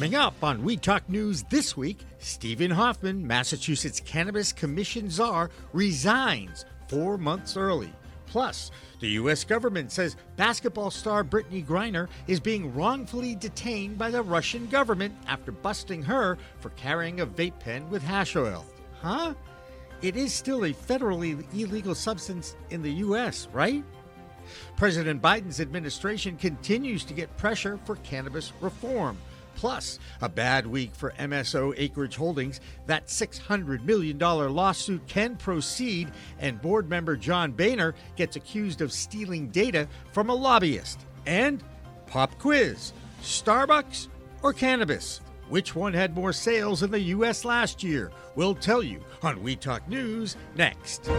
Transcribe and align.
Coming 0.00 0.14
up 0.14 0.42
on 0.42 0.64
Weed 0.64 0.80
Talk 0.80 1.06
News 1.10 1.42
this 1.50 1.76
week, 1.76 2.06
Stephen 2.20 2.70
Hoffman, 2.70 3.26
Massachusetts 3.26 4.00
Cannabis 4.00 4.50
Commission 4.50 5.10
czar, 5.10 5.50
resigns 5.74 6.64
four 6.88 7.18
months 7.18 7.54
early. 7.54 7.92
Plus, 8.24 8.70
the 9.00 9.08
U.S. 9.08 9.44
government 9.44 9.92
says 9.92 10.16
basketball 10.36 10.90
star 10.90 11.22
Brittney 11.22 11.62
Griner 11.62 12.08
is 12.28 12.40
being 12.40 12.74
wrongfully 12.74 13.34
detained 13.34 13.98
by 13.98 14.10
the 14.10 14.22
Russian 14.22 14.66
government 14.68 15.14
after 15.26 15.52
busting 15.52 16.02
her 16.04 16.38
for 16.60 16.70
carrying 16.70 17.20
a 17.20 17.26
vape 17.26 17.60
pen 17.60 17.86
with 17.90 18.02
hash 18.02 18.36
oil. 18.36 18.64
Huh? 19.02 19.34
It 20.00 20.16
is 20.16 20.32
still 20.32 20.64
a 20.64 20.72
federally 20.72 21.44
illegal 21.52 21.94
substance 21.94 22.56
in 22.70 22.80
the 22.80 22.92
U.S., 23.04 23.48
right? 23.52 23.84
President 24.78 25.20
Biden's 25.20 25.60
administration 25.60 26.38
continues 26.38 27.04
to 27.04 27.12
get 27.12 27.36
pressure 27.36 27.78
for 27.84 27.96
cannabis 27.96 28.54
reform. 28.62 29.18
Plus, 29.60 29.98
a 30.22 30.28
bad 30.30 30.66
week 30.66 30.94
for 30.94 31.12
MSO 31.18 31.74
Acreage 31.76 32.16
Holdings. 32.16 32.62
That 32.86 33.08
$600 33.08 33.84
million 33.84 34.18
lawsuit 34.18 35.06
can 35.06 35.36
proceed, 35.36 36.10
and 36.38 36.62
board 36.62 36.88
member 36.88 37.14
John 37.14 37.52
Boehner 37.52 37.94
gets 38.16 38.36
accused 38.36 38.80
of 38.80 38.90
stealing 38.90 39.48
data 39.48 39.86
from 40.12 40.30
a 40.30 40.34
lobbyist. 40.34 41.04
And 41.26 41.62
pop 42.06 42.38
quiz 42.38 42.94
Starbucks 43.20 44.08
or 44.42 44.54
cannabis? 44.54 45.20
Which 45.50 45.74
one 45.74 45.92
had 45.92 46.14
more 46.14 46.32
sales 46.32 46.82
in 46.82 46.90
the 46.90 47.00
U.S. 47.16 47.44
last 47.44 47.82
year? 47.82 48.10
We'll 48.36 48.54
tell 48.54 48.82
you 48.82 49.04
on 49.22 49.42
Weed 49.42 49.60
Talk 49.60 49.86
News 49.86 50.38
next. 50.56 51.10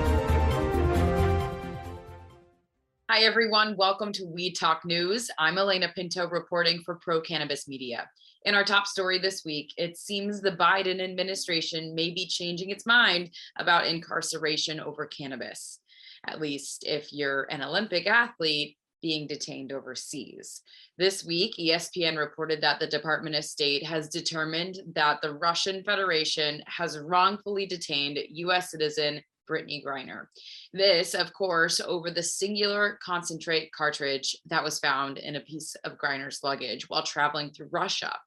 Hi, 3.14 3.24
everyone. 3.24 3.76
Welcome 3.76 4.14
to 4.14 4.26
Weed 4.26 4.54
Talk 4.54 4.86
News. 4.86 5.30
I'm 5.38 5.58
Alaina 5.58 5.92
Pinto 5.94 6.30
reporting 6.30 6.82
for 6.86 6.96
Pro 6.96 7.20
Cannabis 7.20 7.68
Media. 7.68 8.10
In 8.46 8.56
our 8.56 8.64
top 8.64 8.88
story 8.88 9.20
this 9.20 9.44
week, 9.44 9.74
it 9.76 9.98
seems 9.98 10.40
the 10.40 10.54
Biden 10.54 11.04
administration 11.04 11.94
may 11.94 12.12
be 12.12 12.26
changing 12.26 12.70
its 12.70 12.86
mind 12.86 13.32
about 13.58 13.86
incarceration 13.86 14.80
over 14.80 15.08
cannabis, 15.08 15.80
at 16.26 16.40
least 16.40 16.86
if 16.88 17.12
you're 17.12 17.48
an 17.52 17.62
Olympic 17.62 18.08
athlete 18.08 18.78
being 19.02 19.28
detained 19.28 19.74
overseas. 19.74 20.62
This 20.98 21.26
week, 21.26 21.56
ESPN 21.60 22.18
reported 22.18 22.62
that 22.62 22.80
the 22.80 22.88
Department 22.88 23.36
of 23.36 23.44
State 23.44 23.86
has 23.86 24.08
determined 24.08 24.78
that 24.96 25.22
the 25.22 25.34
Russian 25.34 25.84
Federation 25.84 26.64
has 26.66 26.98
wrongfully 26.98 27.66
detained 27.66 28.20
US 28.30 28.72
citizen 28.72 29.22
Brittney 29.52 29.84
Griner. 29.84 30.28
This, 30.72 31.14
of 31.14 31.34
course, 31.34 31.82
over 31.82 32.10
the 32.10 32.24
singular 32.24 32.98
concentrate 33.04 33.72
cartridge 33.74 34.36
that 34.46 34.64
was 34.64 34.80
found 34.80 35.18
in 35.18 35.36
a 35.36 35.42
piece 35.42 35.76
of 35.84 35.98
Griner's 35.98 36.40
luggage 36.44 36.88
while 36.88 37.04
traveling 37.04 37.52
through 37.52 37.70
Russia. 37.72 38.18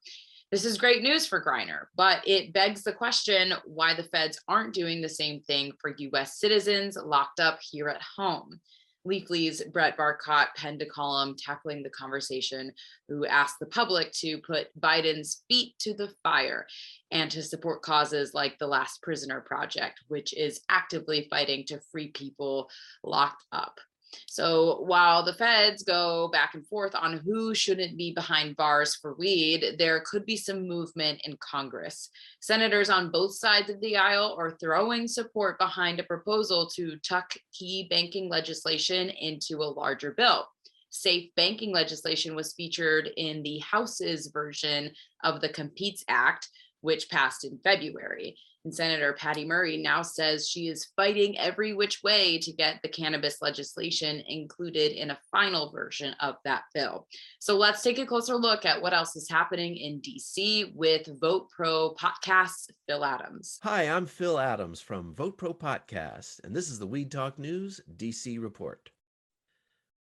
This 0.51 0.63
is 0.63 0.77
great 0.77 1.01
news 1.01 1.25
for 1.25 1.43
Griner, 1.43 1.85
but 1.95 2.25
it 2.27 2.53
begs 2.53 2.83
the 2.83 2.93
question 2.93 3.53
why 3.65 3.95
the 3.95 4.03
feds 4.03 4.39
aren't 4.47 4.75
doing 4.75 5.01
the 5.01 5.09
same 5.09 5.41
thing 5.41 5.73
for 5.81 5.95
US 5.97 6.39
citizens 6.39 6.95
locked 7.03 7.39
up 7.39 7.59
here 7.61 7.89
at 7.89 8.01
home. 8.15 8.59
Leafly's 9.05 9.63
Brett 9.63 9.97
Barcott 9.97 10.47
penned 10.55 10.81
a 10.81 10.85
column 10.85 11.35
tackling 11.37 11.83
the 11.83 11.89
conversation, 11.89 12.71
who 13.07 13.25
asked 13.25 13.59
the 13.59 13.67
public 13.67 14.11
to 14.13 14.39
put 14.39 14.67
Biden's 14.79 15.43
feet 15.47 15.77
to 15.79 15.93
the 15.93 16.09
fire 16.23 16.65
and 17.11 17.29
to 17.31 17.43
support 17.43 17.83
causes 17.83 18.33
like 18.33 18.57
the 18.57 18.67
Last 18.67 19.01
Prisoner 19.01 19.41
Project, 19.41 20.01
which 20.07 20.33
is 20.33 20.61
actively 20.69 21.27
fighting 21.29 21.65
to 21.67 21.79
free 21.91 22.07
people 22.09 22.69
locked 23.03 23.45
up. 23.51 23.79
So 24.27 24.81
while 24.81 25.23
the 25.23 25.33
feds 25.33 25.83
go 25.83 26.29
back 26.29 26.53
and 26.53 26.65
forth 26.67 26.93
on 26.95 27.17
who 27.17 27.55
shouldn't 27.55 27.97
be 27.97 28.13
behind 28.13 28.55
bars 28.55 28.95
for 28.95 29.15
weed, 29.15 29.75
there 29.77 30.03
could 30.09 30.25
be 30.25 30.37
some 30.37 30.67
movement 30.67 31.21
in 31.25 31.37
Congress. 31.37 32.09
Senators 32.39 32.89
on 32.89 33.11
both 33.11 33.35
sides 33.35 33.69
of 33.69 33.79
the 33.81 33.97
aisle 33.97 34.35
are 34.37 34.57
throwing 34.59 35.07
support 35.07 35.57
behind 35.59 35.99
a 35.99 36.03
proposal 36.03 36.67
to 36.75 36.97
tuck 36.97 37.33
key 37.53 37.87
banking 37.89 38.29
legislation 38.29 39.09
into 39.09 39.57
a 39.57 39.73
larger 39.73 40.11
bill. 40.11 40.47
Safe 40.89 41.29
banking 41.35 41.73
legislation 41.73 42.35
was 42.35 42.53
featured 42.53 43.09
in 43.17 43.43
the 43.43 43.59
House's 43.59 44.27
version 44.27 44.91
of 45.23 45.41
the 45.41 45.49
Competes 45.49 46.05
Act, 46.07 46.47
which 46.81 47.09
passed 47.09 47.43
in 47.43 47.59
February. 47.63 48.37
And 48.65 48.73
Senator 48.73 49.13
Patty 49.13 49.45
Murray 49.45 49.77
now 49.77 50.01
says 50.01 50.49
she 50.49 50.69
is 50.69 50.89
fighting 50.95 51.37
every 51.37 51.73
which 51.73 52.01
way 52.01 52.39
to 52.39 52.51
get 52.51 52.81
the 52.81 52.89
cannabis 52.89 53.39
legislation 53.39 54.23
included 54.27 54.91
in 54.91 55.11
a 55.11 55.19
final 55.31 55.71
version 55.71 56.15
of 56.19 56.37
that 56.45 56.63
bill. 56.73 57.07
So 57.39 57.55
let's 57.57 57.83
take 57.83 57.99
a 57.99 58.07
closer 58.07 58.35
look 58.35 58.65
at 58.65 58.81
what 58.81 58.93
else 58.93 59.15
is 59.15 59.29
happening 59.29 59.77
in 59.77 60.01
DC 60.01 60.73
with 60.73 61.07
Vote 61.21 61.47
Pro 61.55 61.93
Podcasts, 61.93 62.71
Phil 62.89 63.05
Adams. 63.05 63.59
Hi, 63.61 63.83
I'm 63.83 64.07
Phil 64.07 64.39
Adams 64.39 64.81
from 64.81 65.13
Vote 65.13 65.37
Pro 65.37 65.53
Podcast, 65.53 66.43
and 66.43 66.55
this 66.55 66.71
is 66.71 66.79
the 66.79 66.87
Weed 66.87 67.11
Talk 67.11 67.37
News 67.37 67.79
DC 67.97 68.41
report. 68.41 68.89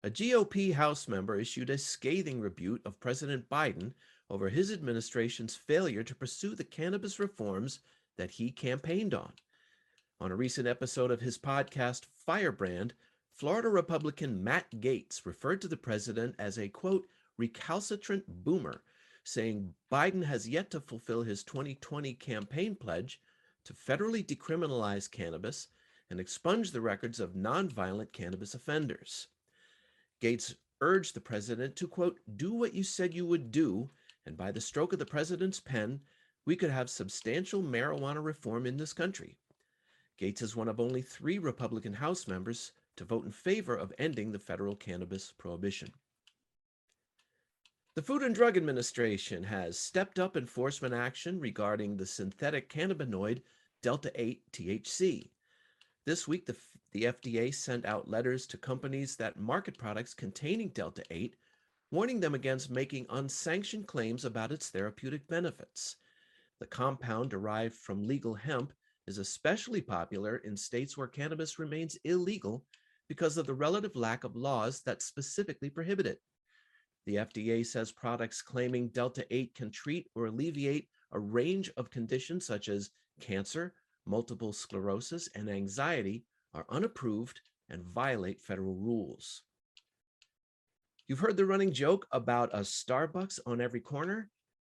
A 0.03 0.09
GOP 0.09 0.73
House 0.73 1.07
member 1.07 1.39
issued 1.39 1.69
a 1.69 1.77
scathing 1.77 2.41
rebuke 2.41 2.81
of 2.85 2.99
President 2.99 3.47
Biden 3.49 3.93
over 4.29 4.49
his 4.49 4.73
administration's 4.73 5.55
failure 5.55 6.03
to 6.03 6.15
pursue 6.15 6.53
the 6.53 6.65
cannabis 6.65 7.17
reforms 7.17 7.79
that 8.17 8.31
he 8.31 8.51
campaigned 8.51 9.13
on. 9.13 9.33
On 10.19 10.31
a 10.31 10.35
recent 10.35 10.67
episode 10.67 11.11
of 11.11 11.21
his 11.21 11.37
podcast, 11.37 12.05
Firebrand, 12.13 12.93
Florida 13.31 13.69
Republican 13.69 14.43
Matt 14.43 14.69
Gaetz 14.79 15.25
referred 15.25 15.61
to 15.61 15.67
the 15.67 15.77
president 15.77 16.35
as 16.37 16.59
a 16.59 16.69
quote, 16.69 17.07
recalcitrant 17.37 18.25
boomer, 18.27 18.83
saying 19.23 19.73
Biden 19.91 20.23
has 20.23 20.47
yet 20.47 20.69
to 20.71 20.79
fulfill 20.79 21.23
his 21.23 21.43
2020 21.43 22.13
campaign 22.15 22.75
pledge 22.75 23.19
to 23.63 23.73
federally 23.73 24.25
decriminalize 24.25 25.09
cannabis 25.09 25.67
and 26.09 26.19
expunge 26.19 26.71
the 26.71 26.81
records 26.81 27.19
of 27.19 27.33
nonviolent 27.33 28.11
cannabis 28.11 28.53
offenders. 28.53 29.27
Gaetz 30.21 30.55
urged 30.81 31.15
the 31.15 31.21
president 31.21 31.75
to, 31.77 31.87
quote, 31.87 32.19
do 32.35 32.53
what 32.53 32.73
you 32.73 32.83
said 32.83 33.13
you 33.13 33.25
would 33.25 33.51
do, 33.51 33.89
and 34.25 34.35
by 34.37 34.51
the 34.51 34.61
stroke 34.61 34.93
of 34.93 34.99
the 34.99 35.05
president's 35.05 35.59
pen, 35.59 36.01
we 36.45 36.55
could 36.55 36.71
have 36.71 36.89
substantial 36.89 37.61
marijuana 37.61 38.23
reform 38.23 38.65
in 38.65 38.77
this 38.77 38.93
country. 38.93 39.37
Gaetz 40.19 40.41
is 40.41 40.55
one 40.55 40.67
of 40.67 40.79
only 40.79 41.01
three 41.01 41.37
Republican 41.37 41.93
House 41.93 42.27
members 42.27 42.73
to 42.95 43.05
vote 43.05 43.25
in 43.25 43.31
favor 43.31 43.75
of 43.75 43.93
ending 43.97 44.31
the 44.31 44.39
federal 44.39 44.75
cannabis 44.75 45.31
prohibition. 45.31 45.91
The 47.93 48.01
Food 48.01 48.23
and 48.23 48.33
Drug 48.33 48.55
Administration 48.55 49.43
has 49.43 49.77
stepped 49.77 50.17
up 50.17 50.37
enforcement 50.37 50.93
action 50.93 51.39
regarding 51.39 51.97
the 51.97 52.05
synthetic 52.05 52.69
cannabinoid 52.69 53.41
Delta 53.81 54.11
8 54.15 54.51
THC. 54.51 55.29
This 56.05 56.27
week, 56.27 56.45
the, 56.45 56.55
the 56.91 57.03
FDA 57.03 57.53
sent 57.53 57.85
out 57.85 58.09
letters 58.09 58.47
to 58.47 58.57
companies 58.57 59.15
that 59.17 59.37
market 59.37 59.77
products 59.77 60.13
containing 60.13 60.69
Delta 60.69 61.03
8, 61.11 61.35
warning 61.91 62.19
them 62.19 62.33
against 62.33 62.71
making 62.71 63.07
unsanctioned 63.09 63.87
claims 63.87 64.23
about 64.23 64.51
its 64.51 64.69
therapeutic 64.69 65.27
benefits. 65.27 65.97
The 66.61 66.67
compound 66.67 67.31
derived 67.31 67.73
from 67.73 68.03
legal 68.03 68.35
hemp 68.35 68.71
is 69.07 69.17
especially 69.17 69.81
popular 69.81 70.37
in 70.37 70.55
states 70.55 70.95
where 70.95 71.07
cannabis 71.07 71.57
remains 71.57 71.97
illegal 72.03 72.63
because 73.09 73.35
of 73.35 73.47
the 73.47 73.53
relative 73.55 73.95
lack 73.95 74.23
of 74.23 74.35
laws 74.35 74.83
that 74.83 75.01
specifically 75.01 75.71
prohibit 75.71 76.05
it. 76.05 76.21
The 77.07 77.15
FDA 77.15 77.65
says 77.65 77.91
products 77.91 78.43
claiming 78.43 78.89
Delta 78.89 79.25
8 79.31 79.55
can 79.55 79.71
treat 79.71 80.07
or 80.13 80.27
alleviate 80.27 80.87
a 81.11 81.19
range 81.19 81.71
of 81.77 81.89
conditions 81.89 82.45
such 82.45 82.69
as 82.69 82.91
cancer, 83.19 83.73
multiple 84.05 84.53
sclerosis, 84.53 85.29
and 85.33 85.49
anxiety 85.49 86.25
are 86.53 86.67
unapproved 86.69 87.41
and 87.69 87.83
violate 87.83 88.39
federal 88.39 88.75
rules. 88.75 89.41
You've 91.07 91.21
heard 91.21 91.37
the 91.37 91.45
running 91.47 91.73
joke 91.73 92.05
about 92.11 92.53
a 92.53 92.59
Starbucks 92.59 93.39
on 93.47 93.61
every 93.61 93.81
corner. 93.81 94.29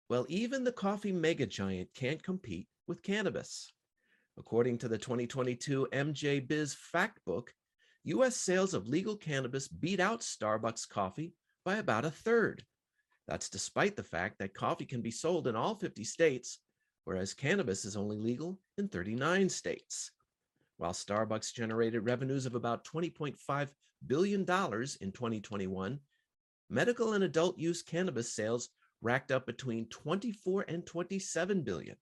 Well, 0.08 0.26
even 0.28 0.64
the 0.64 0.72
coffee 0.72 1.12
mega 1.12 1.46
giant 1.46 1.88
can't 1.94 2.22
compete 2.22 2.68
with 2.86 3.02
cannabis. 3.02 3.72
According 4.36 4.78
to 4.78 4.88
the 4.88 4.98
2022 4.98 5.88
MJ 5.92 6.46
Biz 6.46 6.74
Fact 6.74 7.20
Book, 7.24 7.54
US 8.04 8.36
sales 8.36 8.74
of 8.74 8.86
legal 8.86 9.16
cannabis 9.16 9.66
beat 9.66 10.00
out 10.00 10.20
Starbucks 10.20 10.86
coffee 10.88 11.32
by 11.64 11.76
about 11.76 12.04
a 12.04 12.10
third. 12.10 12.64
That's 13.26 13.48
despite 13.48 13.96
the 13.96 14.02
fact 14.02 14.38
that 14.38 14.52
coffee 14.52 14.84
can 14.84 15.00
be 15.00 15.10
sold 15.10 15.46
in 15.46 15.56
all 15.56 15.74
50 15.74 16.04
states, 16.04 16.58
whereas 17.04 17.32
cannabis 17.32 17.86
is 17.86 17.96
only 17.96 18.18
legal 18.18 18.58
in 18.76 18.88
39 18.88 19.48
states. 19.48 20.10
While 20.76 20.92
Starbucks 20.92 21.54
generated 21.54 22.04
revenues 22.04 22.44
of 22.44 22.54
about 22.54 22.84
$20.5 22.84 23.68
billion 24.06 24.40
in 24.40 24.46
2021, 24.46 25.98
medical 26.68 27.12
and 27.14 27.24
adult 27.24 27.58
use 27.58 27.82
cannabis 27.82 28.34
sales 28.34 28.68
racked 29.04 29.30
up 29.30 29.46
between 29.46 29.86
24 29.86 30.64
and 30.66 30.84
27 30.84 31.60
billion. 31.60 31.96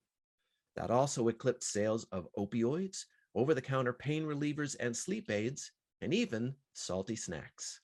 That 0.77 0.91
also 0.91 1.29
eclipsed 1.29 1.71
sales 1.71 2.05
of 2.13 2.29
opioids, 2.39 3.05
over 3.35 3.55
the 3.55 3.61
counter 3.61 3.93
pain 3.93 4.25
relievers 4.25 4.77
and 4.79 4.97
sleep 4.97 5.31
aids, 5.31 5.73
and 6.01 6.15
even 6.15 6.55
salty 6.73 7.17
snacks. 7.17 7.81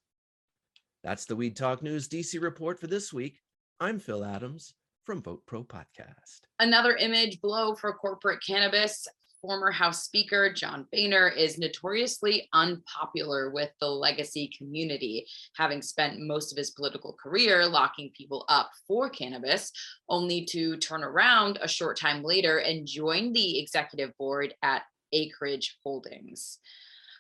That's 1.03 1.27
the 1.27 1.37
Weed 1.37 1.57
Talk 1.57 1.83
News 1.83 2.09
DC 2.09 2.41
report 2.41 2.81
for 2.81 2.87
this 2.87 3.13
week. 3.13 3.41
I'm 3.81 3.99
Phil 3.99 4.25
Adams 4.25 4.75
from 5.05 5.23
Vote 5.23 5.43
Pro 5.47 5.65
Podcast. 5.65 6.41
Another 6.61 6.97
image 6.97 7.41
blow 7.41 7.75
for 7.75 7.93
corporate 7.95 8.41
cannabis. 8.47 9.07
Former 9.41 9.71
House 9.71 10.03
Speaker 10.05 10.53
John 10.53 10.87
Boehner 10.91 11.29
is 11.29 11.59
notoriously 11.59 12.49
unpopular 12.53 13.51
with 13.51 13.71
the 13.81 13.87
legacy 13.87 14.51
community, 14.57 15.27
having 15.55 15.81
spent 15.81 16.19
most 16.19 16.51
of 16.51 16.59
his 16.59 16.73
political 16.73 17.13
career 17.13 17.65
locking 17.67 18.11
people 18.17 18.45
up 18.49 18.71
for 18.89 19.09
cannabis, 19.09 19.71
only 20.09 20.45
to 20.47 20.77
turn 20.79 21.05
around 21.05 21.59
a 21.63 21.69
short 21.69 21.97
time 21.97 22.25
later 22.25 22.59
and 22.59 22.87
join 22.87 23.33
the 23.33 23.61
executive 23.61 24.11
board 24.19 24.55
at 24.63 24.83
Acreage 25.13 25.79
Holdings. 25.85 26.59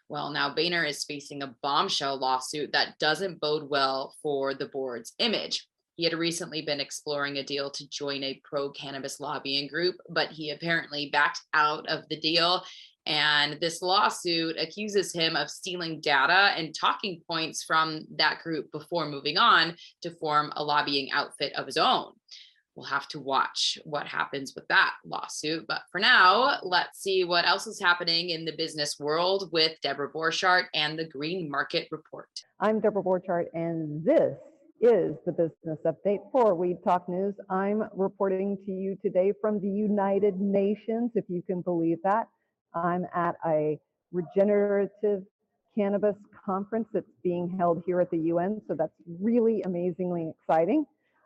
Well, 0.08 0.30
now 0.30 0.52
Boehner 0.52 0.84
is 0.84 1.04
facing 1.04 1.42
a 1.42 1.54
bombshell 1.62 2.18
lawsuit 2.18 2.72
that 2.72 2.98
doesn't 2.98 3.40
bode 3.40 3.68
well 3.68 4.16
for 4.22 4.54
the 4.54 4.66
board's 4.66 5.12
image. 5.18 5.68
He 5.98 6.04
had 6.04 6.14
recently 6.14 6.62
been 6.62 6.78
exploring 6.78 7.38
a 7.38 7.42
deal 7.42 7.72
to 7.72 7.88
join 7.88 8.22
a 8.22 8.40
pro 8.44 8.70
cannabis 8.70 9.18
lobbying 9.18 9.66
group, 9.66 9.96
but 10.08 10.28
he 10.28 10.50
apparently 10.50 11.10
backed 11.10 11.40
out 11.54 11.88
of 11.88 12.04
the 12.08 12.20
deal. 12.20 12.62
And 13.04 13.58
this 13.60 13.82
lawsuit 13.82 14.56
accuses 14.60 15.12
him 15.12 15.34
of 15.34 15.50
stealing 15.50 16.00
data 16.00 16.52
and 16.56 16.72
talking 16.72 17.20
points 17.28 17.64
from 17.64 18.06
that 18.16 18.38
group 18.44 18.70
before 18.70 19.06
moving 19.06 19.38
on 19.38 19.74
to 20.02 20.12
form 20.12 20.52
a 20.54 20.62
lobbying 20.62 21.10
outfit 21.10 21.52
of 21.54 21.66
his 21.66 21.76
own. 21.76 22.12
We'll 22.76 22.86
have 22.86 23.08
to 23.08 23.18
watch 23.18 23.76
what 23.82 24.06
happens 24.06 24.52
with 24.54 24.68
that 24.68 24.92
lawsuit. 25.04 25.66
But 25.66 25.82
for 25.90 25.98
now, 25.98 26.60
let's 26.62 27.02
see 27.02 27.24
what 27.24 27.44
else 27.44 27.66
is 27.66 27.80
happening 27.80 28.30
in 28.30 28.44
the 28.44 28.54
business 28.56 29.00
world 29.00 29.48
with 29.52 29.72
Debra 29.82 30.12
Borchardt 30.12 30.66
and 30.74 30.96
the 30.96 31.08
Green 31.08 31.50
Market 31.50 31.88
Report. 31.90 32.28
I'm 32.60 32.78
Debra 32.78 33.02
Borchardt, 33.02 33.46
and 33.52 34.04
this 34.04 34.38
is 34.80 35.16
the 35.26 35.32
business 35.32 35.78
update 35.84 36.20
for 36.30 36.54
Weed 36.54 36.78
Talk 36.84 37.08
News. 37.08 37.34
I'm 37.50 37.84
reporting 37.94 38.56
to 38.64 38.72
you 38.72 38.96
today 39.02 39.32
from 39.40 39.60
the 39.60 39.68
United 39.68 40.40
Nations, 40.40 41.10
if 41.14 41.24
you 41.28 41.42
can 41.42 41.62
believe 41.62 41.98
that. 42.04 42.28
I'm 42.74 43.04
at 43.14 43.34
a 43.44 43.78
regenerative 44.12 45.22
cannabis 45.76 46.14
conference 46.46 46.86
that's 46.92 47.06
being 47.24 47.56
held 47.58 47.82
here 47.86 48.00
at 48.00 48.10
the 48.10 48.18
UN, 48.18 48.60
so 48.68 48.74
that's 48.78 48.92
really 49.20 49.62
amazingly 49.62 50.30
exciting. 50.30 50.84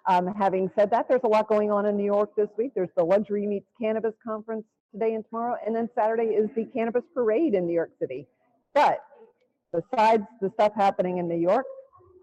Um, 0.08 0.28
having 0.34 0.70
said 0.76 0.90
that, 0.90 1.06
there's 1.08 1.20
a 1.24 1.28
lot 1.28 1.48
going 1.48 1.70
on 1.70 1.84
in 1.86 1.96
New 1.96 2.06
York 2.06 2.30
this 2.36 2.48
week. 2.56 2.72
There's 2.74 2.88
the 2.96 3.04
Luxury 3.04 3.46
Meets 3.46 3.68
Cannabis 3.80 4.14
Conference 4.26 4.64
today 4.92 5.14
and 5.14 5.24
tomorrow, 5.28 5.56
and 5.64 5.76
then 5.76 5.90
Saturday 5.94 6.34
is 6.34 6.48
the 6.56 6.64
Cannabis 6.74 7.04
Parade 7.14 7.54
in 7.54 7.66
New 7.66 7.74
York 7.74 7.90
City. 8.00 8.26
But 8.74 9.00
besides 9.72 10.24
the 10.40 10.50
stuff 10.54 10.72
happening 10.74 11.18
in 11.18 11.28
New 11.28 11.38
York, 11.38 11.66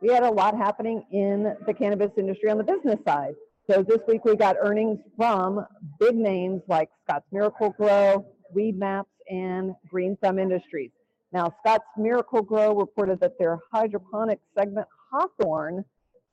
we 0.01 0.09
had 0.09 0.23
a 0.23 0.31
lot 0.31 0.55
happening 0.55 1.03
in 1.11 1.55
the 1.65 1.73
cannabis 1.73 2.11
industry 2.17 2.49
on 2.49 2.57
the 2.57 2.63
business 2.63 2.99
side. 3.05 3.35
So 3.69 3.83
this 3.83 3.99
week 4.07 4.25
we 4.25 4.35
got 4.35 4.55
earnings 4.59 4.99
from 5.15 5.65
big 5.99 6.15
names 6.15 6.61
like 6.67 6.89
Scotts 7.03 7.25
Miracle-Gro, 7.31 8.25
Weed 8.53 8.79
Maps, 8.79 9.09
and 9.29 9.75
Green 9.87 10.17
Thumb 10.23 10.39
Industries. 10.39 10.91
Now, 11.31 11.53
Scotts 11.59 11.85
Miracle-Gro 11.97 12.75
reported 12.75 13.19
that 13.19 13.37
their 13.37 13.59
hydroponics 13.71 14.41
segment, 14.57 14.87
Hawthorne, 15.11 15.85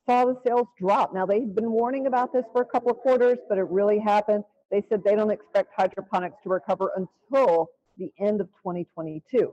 saw 0.08 0.24
the 0.24 0.40
sales 0.46 0.68
drop. 0.80 1.12
Now, 1.12 1.26
they've 1.26 1.54
been 1.54 1.70
warning 1.70 2.06
about 2.06 2.32
this 2.32 2.44
for 2.52 2.62
a 2.62 2.64
couple 2.64 2.92
of 2.92 2.98
quarters, 2.98 3.38
but 3.48 3.58
it 3.58 3.68
really 3.68 3.98
happened. 3.98 4.44
They 4.70 4.82
said 4.88 5.02
they 5.04 5.14
don't 5.14 5.30
expect 5.30 5.72
hydroponics 5.76 6.36
to 6.44 6.48
recover 6.48 6.92
until 6.96 7.68
the 7.98 8.10
end 8.18 8.40
of 8.40 8.46
2022. 8.62 9.52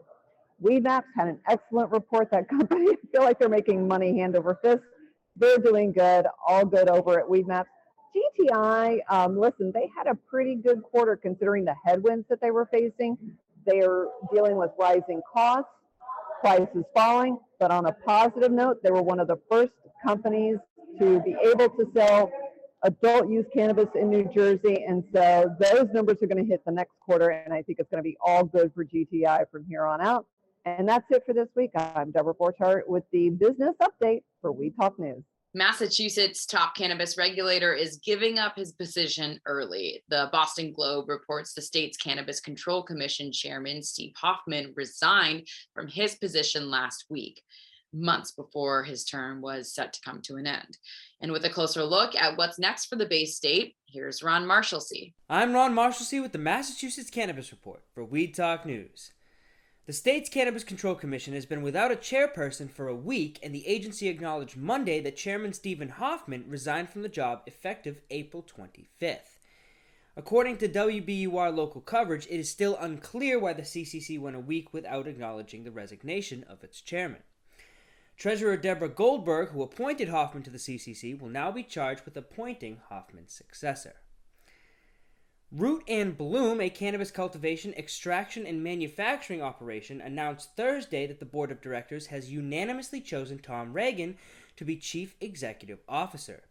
Weedmaps 0.63 1.05
had 1.15 1.27
an 1.27 1.39
excellent 1.49 1.91
report. 1.91 2.31
That 2.31 2.47
company, 2.49 2.91
I 2.91 2.95
feel 3.11 3.23
like 3.23 3.39
they're 3.39 3.49
making 3.49 3.87
money 3.87 4.17
hand 4.19 4.35
over 4.35 4.57
fist. 4.63 4.81
They're 5.35 5.57
doing 5.57 5.91
good, 5.91 6.25
all 6.47 6.65
good 6.65 6.89
over 6.89 7.19
at 7.19 7.25
Weedmaps. 7.25 7.65
GTI, 8.15 8.99
um, 9.09 9.39
listen, 9.39 9.71
they 9.73 9.89
had 9.97 10.07
a 10.07 10.15
pretty 10.15 10.55
good 10.55 10.83
quarter 10.83 11.15
considering 11.15 11.65
the 11.65 11.75
headwinds 11.83 12.27
that 12.29 12.39
they 12.41 12.51
were 12.51 12.67
facing. 12.67 13.17
They're 13.65 14.05
dealing 14.31 14.55
with 14.55 14.69
rising 14.77 15.21
costs, 15.31 15.71
prices 16.41 16.83
falling, 16.93 17.39
but 17.59 17.71
on 17.71 17.87
a 17.87 17.91
positive 17.91 18.51
note, 18.51 18.83
they 18.83 18.91
were 18.91 19.01
one 19.01 19.19
of 19.19 19.27
the 19.27 19.37
first 19.49 19.71
companies 20.05 20.57
to 20.99 21.21
be 21.21 21.35
able 21.43 21.69
to 21.69 21.89
sell 21.95 22.31
adult 22.83 23.29
use 23.29 23.45
cannabis 23.53 23.87
in 23.95 24.09
New 24.09 24.29
Jersey. 24.35 24.83
And 24.87 25.03
so 25.13 25.55
those 25.59 25.87
numbers 25.93 26.17
are 26.21 26.27
going 26.27 26.43
to 26.43 26.49
hit 26.49 26.63
the 26.65 26.71
next 26.71 26.93
quarter, 26.99 27.29
and 27.29 27.53
I 27.53 27.63
think 27.63 27.79
it's 27.79 27.89
going 27.89 28.03
to 28.03 28.07
be 28.07 28.17
all 28.23 28.43
good 28.43 28.71
for 28.75 28.85
GTI 28.85 29.49
from 29.49 29.65
here 29.65 29.85
on 29.85 30.01
out. 30.01 30.27
And 30.65 30.87
that's 30.87 31.05
it 31.09 31.23
for 31.25 31.33
this 31.33 31.49
week. 31.55 31.71
I'm 31.75 32.11
Debra 32.11 32.35
Borchardt 32.35 32.87
with 32.87 33.03
the 33.11 33.29
business 33.31 33.75
update 33.81 34.23
for 34.41 34.51
Weed 34.51 34.73
Talk 34.79 34.97
News. 34.97 35.23
Massachusetts 35.53 36.45
top 36.47 36.73
cannabis 36.75 37.17
regulator 37.17 37.73
is 37.73 37.97
giving 37.97 38.39
up 38.39 38.55
his 38.55 38.71
position 38.71 39.39
early. 39.45 40.03
The 40.09 40.29
Boston 40.31 40.73
Globe 40.73 41.09
reports 41.09 41.53
the 41.53 41.61
state's 41.61 41.97
Cannabis 41.97 42.39
Control 42.39 42.81
Commission 42.81 43.31
chairman, 43.31 43.83
Steve 43.83 44.13
Hoffman, 44.15 44.73
resigned 44.75 45.47
from 45.75 45.87
his 45.87 46.15
position 46.15 46.71
last 46.71 47.05
week, 47.09 47.43
months 47.93 48.31
before 48.31 48.83
his 48.83 49.03
term 49.03 49.41
was 49.41 49.75
set 49.75 49.93
to 49.93 50.01
come 50.01 50.21
to 50.23 50.37
an 50.37 50.47
end. 50.47 50.77
And 51.21 51.31
with 51.31 51.45
a 51.45 51.49
closer 51.49 51.83
look 51.83 52.15
at 52.15 52.35
what's 52.35 52.57
next 52.57 52.85
for 52.85 52.95
the 52.95 53.05
Bay 53.05 53.25
State, 53.25 53.75
here's 53.85 54.23
Ron 54.23 54.45
Marshalsea. 54.45 55.13
I'm 55.29 55.53
Ron 55.53 55.75
Marshalsea 55.75 56.21
with 56.21 56.31
the 56.31 56.39
Massachusetts 56.39 57.11
Cannabis 57.11 57.51
Report 57.51 57.83
for 57.93 58.03
Weed 58.03 58.33
Talk 58.33 58.65
News. 58.65 59.11
The 59.85 59.91
state's 59.91 60.29
Cannabis 60.29 60.63
Control 60.63 60.95
Commission 60.95 61.33
has 61.33 61.45
been 61.45 61.61
without 61.61 61.91
a 61.91 61.97
chairperson 61.97 62.71
for 62.71 62.87
a 62.87 62.95
week, 62.95 63.37
and 63.43 63.53
the 63.53 63.67
agency 63.67 64.07
acknowledged 64.07 64.55
Monday 64.55 65.01
that 65.01 65.17
Chairman 65.17 65.51
Stephen 65.51 65.89
Hoffman 65.89 66.45
resigned 66.47 66.89
from 66.89 67.01
the 67.01 67.09
job 67.09 67.41
effective 67.47 67.99
April 68.09 68.43
25th. 68.43 69.39
According 70.15 70.55
to 70.59 70.69
WBUR 70.69 71.53
local 71.53 71.81
coverage, 71.81 72.27
it 72.27 72.39
is 72.39 72.49
still 72.49 72.77
unclear 72.79 73.37
why 73.37 73.51
the 73.51 73.63
CCC 73.63 74.17
went 74.17 74.37
a 74.37 74.39
week 74.39 74.73
without 74.73 75.05
acknowledging 75.05 75.65
the 75.65 75.71
resignation 75.71 76.45
of 76.47 76.63
its 76.63 76.79
chairman. 76.79 77.23
Treasurer 78.15 78.55
Deborah 78.55 78.87
Goldberg, 78.87 79.49
who 79.49 79.63
appointed 79.63 80.07
Hoffman 80.07 80.43
to 80.43 80.49
the 80.49 80.59
CCC, 80.59 81.19
will 81.19 81.27
now 81.27 81.51
be 81.51 81.61
charged 81.61 82.05
with 82.05 82.15
appointing 82.15 82.79
Hoffman's 82.87 83.33
successor. 83.33 83.95
Root 85.55 85.83
and 85.87 86.17
Bloom, 86.17 86.59
a 86.59 86.69
cannabis 86.71 87.11
cultivation, 87.11 87.75
extraction, 87.75 88.47
and 88.47 88.63
manufacturing 88.63 89.43
operation, 89.43 90.01
announced 90.01 90.55
Thursday 90.55 91.05
that 91.05 91.19
the 91.19 91.27
board 91.27 91.51
of 91.51 91.61
directors 91.61 92.07
has 92.07 92.31
unanimously 92.31 92.99
chosen 92.99 93.37
Tom 93.37 93.71
Regan 93.71 94.17
to 94.57 94.65
be 94.65 94.75
chief 94.75 95.15
executive 95.21 95.77
officer. 95.87 96.41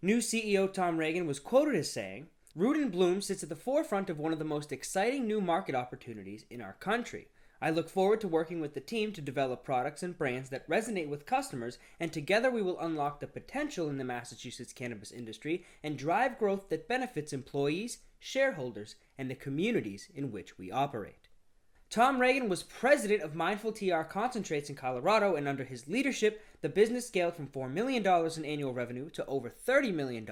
New 0.00 0.20
CEO 0.20 0.72
Tom 0.72 0.96
Regan 0.96 1.26
was 1.26 1.38
quoted 1.38 1.74
as 1.74 1.92
saying, 1.92 2.28
Root 2.54 2.78
and 2.78 2.90
Bloom 2.90 3.20
sits 3.20 3.42
at 3.42 3.50
the 3.50 3.56
forefront 3.56 4.08
of 4.08 4.18
one 4.18 4.32
of 4.32 4.38
the 4.38 4.44
most 4.46 4.72
exciting 4.72 5.26
new 5.26 5.42
market 5.42 5.74
opportunities 5.74 6.46
in 6.48 6.62
our 6.62 6.72
country. 6.80 7.28
I 7.60 7.68
look 7.68 7.90
forward 7.90 8.22
to 8.22 8.28
working 8.28 8.60
with 8.60 8.72
the 8.72 8.80
team 8.80 9.12
to 9.12 9.20
develop 9.20 9.64
products 9.64 10.02
and 10.02 10.16
brands 10.16 10.48
that 10.48 10.66
resonate 10.66 11.10
with 11.10 11.26
customers, 11.26 11.76
and 12.00 12.10
together 12.10 12.50
we 12.50 12.62
will 12.62 12.80
unlock 12.80 13.20
the 13.20 13.26
potential 13.26 13.90
in 13.90 13.98
the 13.98 14.04
Massachusetts 14.04 14.72
cannabis 14.72 15.12
industry 15.12 15.66
and 15.82 15.98
drive 15.98 16.38
growth 16.38 16.70
that 16.70 16.88
benefits 16.88 17.34
employees, 17.34 17.98
shareholders, 18.18 18.96
and 19.18 19.30
the 19.30 19.34
communities 19.34 20.08
in 20.14 20.32
which 20.32 20.58
we 20.58 20.70
operate. 20.70 21.28
Tom 21.88 22.20
Reagan 22.20 22.48
was 22.48 22.64
president 22.64 23.22
of 23.22 23.36
Mindful 23.36 23.72
TR 23.72 24.02
Concentrates 24.02 24.68
in 24.68 24.74
Colorado, 24.74 25.36
and 25.36 25.46
under 25.46 25.64
his 25.64 25.86
leadership, 25.86 26.44
the 26.60 26.68
business 26.68 27.06
scaled 27.06 27.36
from 27.36 27.46
$4 27.46 27.70
million 27.70 28.04
in 28.04 28.44
annual 28.44 28.74
revenue 28.74 29.08
to 29.10 29.24
over 29.26 29.48
$30 29.48 29.94
million 29.94 30.28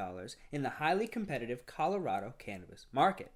in 0.50 0.62
the 0.62 0.68
highly 0.68 1.06
competitive 1.06 1.64
Colorado 1.64 2.34
cannabis 2.38 2.86
market. 2.92 3.30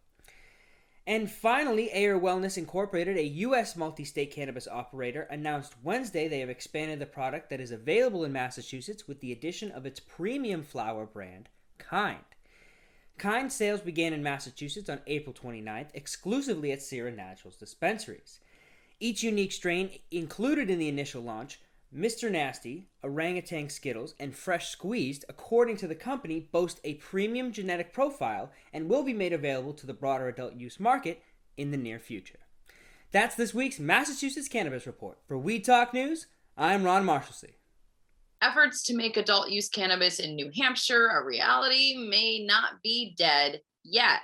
And 1.06 1.30
finally, 1.30 1.90
Ayr 1.92 2.20
Wellness 2.20 2.58
Incorporated, 2.58 3.16
a 3.16 3.22
U.S. 3.22 3.76
multi 3.76 4.04
state 4.04 4.30
cannabis 4.30 4.68
operator, 4.68 5.22
announced 5.30 5.74
Wednesday 5.82 6.28
they 6.28 6.40
have 6.40 6.50
expanded 6.50 6.98
the 6.98 7.06
product 7.06 7.48
that 7.48 7.60
is 7.60 7.70
available 7.70 8.24
in 8.24 8.32
Massachusetts 8.32 9.08
with 9.08 9.20
the 9.20 9.32
addition 9.32 9.70
of 9.70 9.86
its 9.86 10.00
premium 10.00 10.62
flower 10.62 11.06
brand, 11.06 11.48
Kynd. 11.78 12.36
Kynd 13.18 13.50
sales 13.50 13.80
began 13.80 14.12
in 14.12 14.22
Massachusetts 14.22 14.88
on 14.88 15.00
April 15.06 15.34
29th, 15.34 15.88
exclusively 15.92 16.72
at 16.72 16.80
Sira 16.80 17.10
Naturals 17.10 17.56
dispensaries. 17.56 18.40
Each 19.00 19.22
unique 19.22 19.52
strain 19.52 19.90
included 20.10 20.70
in 20.70 20.78
the 20.78 20.88
initial 20.88 21.22
launch 21.22 21.60
Mr. 21.94 22.30
Nasty, 22.30 22.86
Orangutan 23.02 23.70
Skittles, 23.70 24.14
and 24.20 24.36
Fresh 24.36 24.68
Squeezed, 24.68 25.24
according 25.28 25.78
to 25.78 25.86
the 25.86 25.94
company, 25.94 26.48
boast 26.52 26.80
a 26.84 26.94
premium 26.94 27.50
genetic 27.50 27.92
profile 27.92 28.50
and 28.72 28.88
will 28.88 29.02
be 29.02 29.14
made 29.14 29.32
available 29.32 29.72
to 29.72 29.86
the 29.86 29.94
broader 29.94 30.28
adult 30.28 30.54
use 30.54 30.78
market 30.78 31.22
in 31.56 31.70
the 31.70 31.78
near 31.78 31.98
future. 31.98 32.40
That's 33.10 33.34
this 33.34 33.54
week's 33.54 33.78
Massachusetts 33.78 34.48
Cannabis 34.48 34.86
Report. 34.86 35.18
For 35.26 35.38
Weed 35.38 35.64
Talk 35.64 35.94
News, 35.94 36.26
I'm 36.58 36.84
Ron 36.84 37.06
Marshalsea. 37.06 37.54
Efforts 38.40 38.84
to 38.84 38.94
make 38.94 39.16
adult 39.16 39.50
use 39.50 39.68
cannabis 39.68 40.20
in 40.20 40.36
New 40.36 40.50
Hampshire 40.56 41.08
a 41.08 41.24
reality 41.24 41.96
may 42.08 42.44
not 42.44 42.80
be 42.84 43.14
dead 43.18 43.60
yet. 43.82 44.20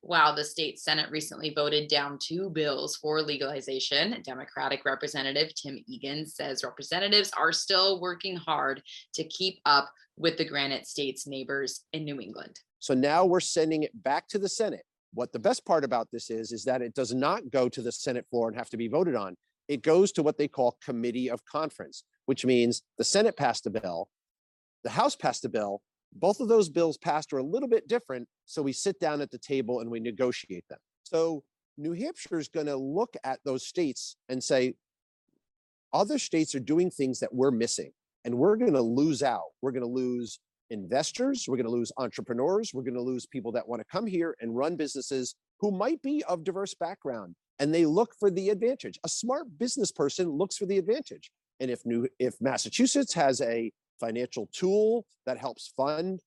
While 0.00 0.34
the 0.34 0.44
state 0.44 0.78
Senate 0.78 1.10
recently 1.10 1.52
voted 1.54 1.88
down 1.90 2.18
two 2.18 2.48
bills 2.50 2.96
for 2.96 3.20
legalization, 3.20 4.22
Democratic 4.24 4.86
Representative 4.86 5.52
Tim 5.54 5.78
Egan 5.86 6.24
says 6.26 6.64
representatives 6.64 7.30
are 7.36 7.52
still 7.52 8.00
working 8.00 8.36
hard 8.36 8.82
to 9.14 9.24
keep 9.24 9.58
up 9.66 9.90
with 10.16 10.38
the 10.38 10.46
Granite 10.46 10.86
State's 10.86 11.26
neighbors 11.26 11.84
in 11.92 12.04
New 12.04 12.20
England. 12.20 12.58
So 12.78 12.94
now 12.94 13.26
we're 13.26 13.40
sending 13.40 13.82
it 13.82 14.02
back 14.02 14.28
to 14.28 14.38
the 14.38 14.48
Senate. 14.48 14.84
What 15.12 15.32
the 15.32 15.38
best 15.38 15.66
part 15.66 15.84
about 15.84 16.08
this 16.10 16.30
is, 16.30 16.52
is 16.52 16.64
that 16.64 16.80
it 16.80 16.94
does 16.94 17.12
not 17.12 17.50
go 17.50 17.68
to 17.68 17.82
the 17.82 17.92
Senate 17.92 18.26
floor 18.30 18.48
and 18.48 18.56
have 18.56 18.70
to 18.70 18.76
be 18.78 18.88
voted 18.88 19.14
on. 19.14 19.36
It 19.66 19.82
goes 19.82 20.12
to 20.12 20.22
what 20.22 20.38
they 20.38 20.48
call 20.48 20.78
committee 20.82 21.28
of 21.28 21.44
conference, 21.44 22.04
which 22.28 22.44
means 22.44 22.82
the 22.98 23.04
Senate 23.04 23.38
passed 23.38 23.64
a 23.64 23.70
bill, 23.70 24.10
the 24.84 24.90
House 24.90 25.16
passed 25.16 25.46
a 25.46 25.48
bill. 25.48 25.80
Both 26.12 26.40
of 26.40 26.48
those 26.48 26.68
bills 26.68 26.98
passed 26.98 27.32
are 27.32 27.38
a 27.38 27.42
little 27.42 27.70
bit 27.70 27.88
different. 27.88 28.28
So 28.44 28.60
we 28.60 28.74
sit 28.74 29.00
down 29.00 29.22
at 29.22 29.30
the 29.30 29.38
table 29.38 29.80
and 29.80 29.90
we 29.90 29.98
negotiate 29.98 30.64
them. 30.68 30.78
So 31.04 31.42
New 31.78 31.94
Hampshire 31.94 32.38
is 32.38 32.48
going 32.48 32.66
to 32.66 32.76
look 32.76 33.16
at 33.24 33.40
those 33.46 33.66
states 33.66 34.16
and 34.28 34.44
say, 34.44 34.74
other 35.94 36.18
states 36.18 36.54
are 36.54 36.60
doing 36.60 36.90
things 36.90 37.18
that 37.20 37.34
we're 37.34 37.50
missing, 37.50 37.92
and 38.26 38.36
we're 38.36 38.56
going 38.56 38.74
to 38.74 38.82
lose 38.82 39.22
out. 39.22 39.48
We're 39.62 39.72
going 39.72 39.80
to 39.80 39.88
lose 39.88 40.38
investors. 40.68 41.46
We're 41.48 41.56
going 41.56 41.64
to 41.64 41.72
lose 41.72 41.92
entrepreneurs. 41.96 42.72
We're 42.74 42.82
going 42.82 42.92
to 42.92 43.00
lose 43.00 43.24
people 43.24 43.52
that 43.52 43.66
want 43.66 43.80
to 43.80 43.86
come 43.90 44.06
here 44.06 44.36
and 44.42 44.54
run 44.54 44.76
businesses 44.76 45.34
who 45.60 45.70
might 45.70 46.02
be 46.02 46.22
of 46.28 46.44
diverse 46.44 46.74
background 46.74 47.36
and 47.58 47.74
they 47.74 47.86
look 47.86 48.14
for 48.18 48.30
the 48.30 48.50
advantage. 48.50 48.98
A 49.04 49.08
smart 49.08 49.46
business 49.58 49.90
person 49.90 50.28
looks 50.28 50.56
for 50.56 50.66
the 50.66 50.78
advantage. 50.78 51.30
And 51.60 51.70
if 51.70 51.84
new 51.84 52.08
if 52.18 52.34
Massachusetts 52.40 53.12
has 53.14 53.40
a 53.40 53.72
financial 54.00 54.48
tool 54.52 55.04
that 55.26 55.38
helps 55.38 55.72
fund 55.76 56.20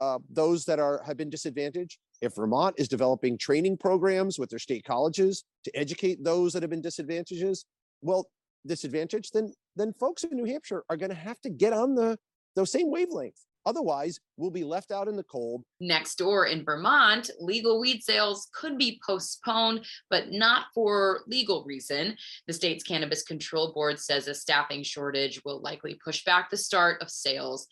uh, 0.00 0.18
those 0.30 0.64
that 0.66 0.78
are 0.78 1.02
have 1.06 1.16
been 1.16 1.30
disadvantaged, 1.30 1.98
if 2.20 2.34
Vermont 2.34 2.74
is 2.78 2.88
developing 2.88 3.38
training 3.38 3.76
programs 3.76 4.38
with 4.38 4.50
their 4.50 4.58
state 4.58 4.84
colleges 4.84 5.44
to 5.64 5.76
educate 5.76 6.22
those 6.22 6.52
that 6.52 6.62
have 6.62 6.70
been 6.70 6.82
disadvantages, 6.82 7.64
well, 8.02 8.26
disadvantaged, 8.66 9.32
then 9.32 9.52
then 9.76 9.92
folks 9.94 10.24
in 10.24 10.36
New 10.36 10.44
Hampshire 10.44 10.84
are 10.90 10.96
going 10.96 11.10
to 11.10 11.16
have 11.16 11.40
to 11.40 11.50
get 11.50 11.72
on 11.72 11.94
the 11.94 12.18
those 12.54 12.72
same 12.72 12.90
wavelength. 12.90 13.44
Otherwise, 13.66 14.20
we'll 14.36 14.50
be 14.50 14.62
left 14.62 14.92
out 14.92 15.08
in 15.08 15.16
the 15.16 15.24
cold. 15.24 15.64
Next 15.80 16.14
door 16.16 16.46
in 16.46 16.64
Vermont, 16.64 17.30
legal 17.40 17.80
weed 17.80 18.02
sales 18.02 18.48
could 18.54 18.78
be 18.78 19.00
postponed, 19.04 19.84
but 20.08 20.30
not 20.30 20.66
for 20.72 21.22
legal 21.26 21.64
reason. 21.64 22.16
The 22.46 22.52
state's 22.52 22.84
cannabis 22.84 23.24
control 23.24 23.72
board 23.72 23.98
says 23.98 24.28
a 24.28 24.34
staffing 24.34 24.84
shortage 24.84 25.42
will 25.44 25.60
likely 25.60 25.98
push 26.02 26.24
back 26.24 26.48
the 26.48 26.56
start 26.56 27.02
of 27.02 27.10
sales. 27.10 27.66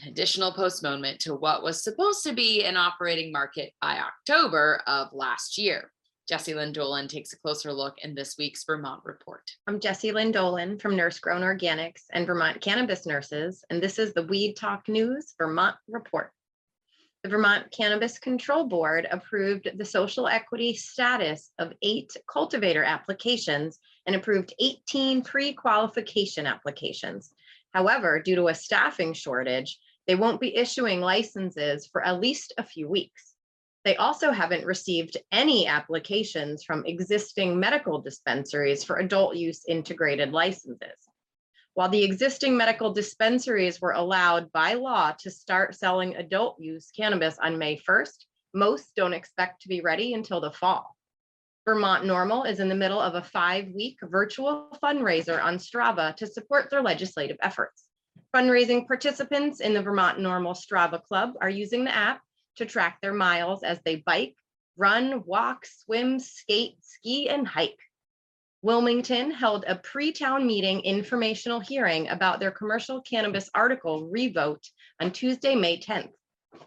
An 0.00 0.08
additional 0.08 0.52
postponement 0.52 1.18
to 1.20 1.34
what 1.34 1.64
was 1.64 1.82
supposed 1.82 2.22
to 2.24 2.32
be 2.32 2.64
an 2.64 2.76
operating 2.76 3.32
market 3.32 3.72
by 3.80 3.98
October 3.98 4.82
of 4.86 5.08
last 5.12 5.58
year. 5.58 5.90
Jessilyn 6.28 6.74
Dolan 6.74 7.08
takes 7.08 7.32
a 7.32 7.38
closer 7.38 7.72
look 7.72 8.00
in 8.02 8.14
this 8.14 8.36
week's 8.36 8.62
Vermont 8.64 9.00
report. 9.02 9.50
I'm 9.66 9.80
Jessilyn 9.80 10.30
Dolan 10.30 10.78
from 10.78 10.94
Nurse 10.94 11.18
Grown 11.18 11.40
Organics 11.40 12.02
and 12.12 12.26
Vermont 12.26 12.60
Cannabis 12.60 13.06
Nurses, 13.06 13.64
and 13.70 13.82
this 13.82 13.98
is 13.98 14.12
the 14.12 14.24
Weed 14.24 14.54
Talk 14.54 14.88
News 14.88 15.34
Vermont 15.38 15.76
report. 15.88 16.32
The 17.22 17.30
Vermont 17.30 17.70
Cannabis 17.70 18.18
Control 18.18 18.64
Board 18.64 19.08
approved 19.10 19.70
the 19.78 19.86
social 19.86 20.28
equity 20.28 20.74
status 20.74 21.50
of 21.58 21.72
eight 21.80 22.14
cultivator 22.30 22.84
applications 22.84 23.78
and 24.04 24.14
approved 24.14 24.52
18 24.60 25.22
pre-qualification 25.22 26.46
applications. 26.46 27.32
However, 27.72 28.20
due 28.20 28.34
to 28.34 28.48
a 28.48 28.54
staffing 28.54 29.14
shortage, 29.14 29.78
they 30.06 30.14
won't 30.14 30.42
be 30.42 30.54
issuing 30.54 31.00
licenses 31.00 31.86
for 31.86 32.04
at 32.04 32.20
least 32.20 32.52
a 32.58 32.62
few 32.62 32.86
weeks. 32.86 33.27
They 33.84 33.96
also 33.96 34.32
haven't 34.32 34.66
received 34.66 35.16
any 35.32 35.66
applications 35.66 36.64
from 36.64 36.84
existing 36.84 37.58
medical 37.58 38.00
dispensaries 38.00 38.84
for 38.84 38.96
adult 38.96 39.36
use 39.36 39.62
integrated 39.66 40.32
licenses. 40.32 40.96
While 41.74 41.88
the 41.88 42.02
existing 42.02 42.56
medical 42.56 42.92
dispensaries 42.92 43.80
were 43.80 43.92
allowed 43.92 44.50
by 44.50 44.74
law 44.74 45.12
to 45.20 45.30
start 45.30 45.76
selling 45.76 46.16
adult 46.16 46.60
use 46.60 46.90
cannabis 46.90 47.38
on 47.38 47.56
May 47.56 47.78
1st, 47.78 48.24
most 48.52 48.94
don't 48.96 49.12
expect 49.12 49.62
to 49.62 49.68
be 49.68 49.80
ready 49.80 50.14
until 50.14 50.40
the 50.40 50.50
fall. 50.50 50.96
Vermont 51.64 52.04
NORML 52.04 52.48
is 52.48 52.60
in 52.60 52.68
the 52.68 52.74
middle 52.74 53.00
of 53.00 53.14
a 53.14 53.22
five 53.22 53.68
week 53.68 53.98
virtual 54.02 54.68
fundraiser 54.82 55.42
on 55.42 55.58
Strava 55.58 56.16
to 56.16 56.26
support 56.26 56.70
their 56.70 56.82
legislative 56.82 57.36
efforts. 57.42 57.84
Fundraising 58.34 58.86
participants 58.86 59.60
in 59.60 59.74
the 59.74 59.82
Vermont 59.82 60.18
NORML 60.18 60.56
Strava 60.56 61.02
Club 61.02 61.34
are 61.40 61.50
using 61.50 61.84
the 61.84 61.94
app 61.94 62.22
to 62.58 62.66
track 62.66 63.00
their 63.00 63.14
miles 63.14 63.62
as 63.62 63.80
they 63.84 63.96
bike, 63.96 64.34
run, 64.76 65.24
walk, 65.26 65.66
swim, 65.66 66.18
skate, 66.18 66.76
ski, 66.82 67.28
and 67.28 67.46
hike. 67.46 67.78
Wilmington 68.62 69.30
held 69.30 69.64
a 69.66 69.76
pre-town 69.76 70.46
meeting 70.46 70.80
informational 70.80 71.60
hearing 71.60 72.08
about 72.08 72.40
their 72.40 72.50
commercial 72.50 73.00
cannabis 73.02 73.48
article 73.54 74.08
revote 74.08 74.64
on 75.00 75.12
Tuesday, 75.12 75.54
May 75.54 75.78
10th. 75.78 76.10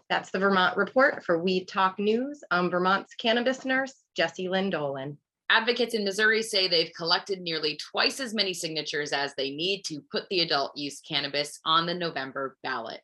That's 0.08 0.30
the 0.30 0.38
Vermont 0.38 0.76
report 0.76 1.24
for 1.24 1.42
Weed 1.42 1.68
Talk 1.68 1.98
News. 1.98 2.42
I'm 2.50 2.70
Vermont's 2.70 3.14
cannabis 3.14 3.64
nurse, 3.64 3.94
Jessilyn 4.18 4.70
Dolan. 4.70 5.18
Advocates 5.50 5.94
in 5.94 6.04
Missouri 6.04 6.42
say 6.42 6.66
they've 6.66 6.94
collected 6.96 7.42
nearly 7.42 7.76
twice 7.76 8.20
as 8.20 8.32
many 8.32 8.54
signatures 8.54 9.12
as 9.12 9.34
they 9.34 9.50
need 9.50 9.82
to 9.84 10.00
put 10.10 10.26
the 10.30 10.40
adult 10.40 10.72
use 10.74 11.02
cannabis 11.06 11.60
on 11.66 11.84
the 11.84 11.92
November 11.92 12.56
ballot 12.62 13.02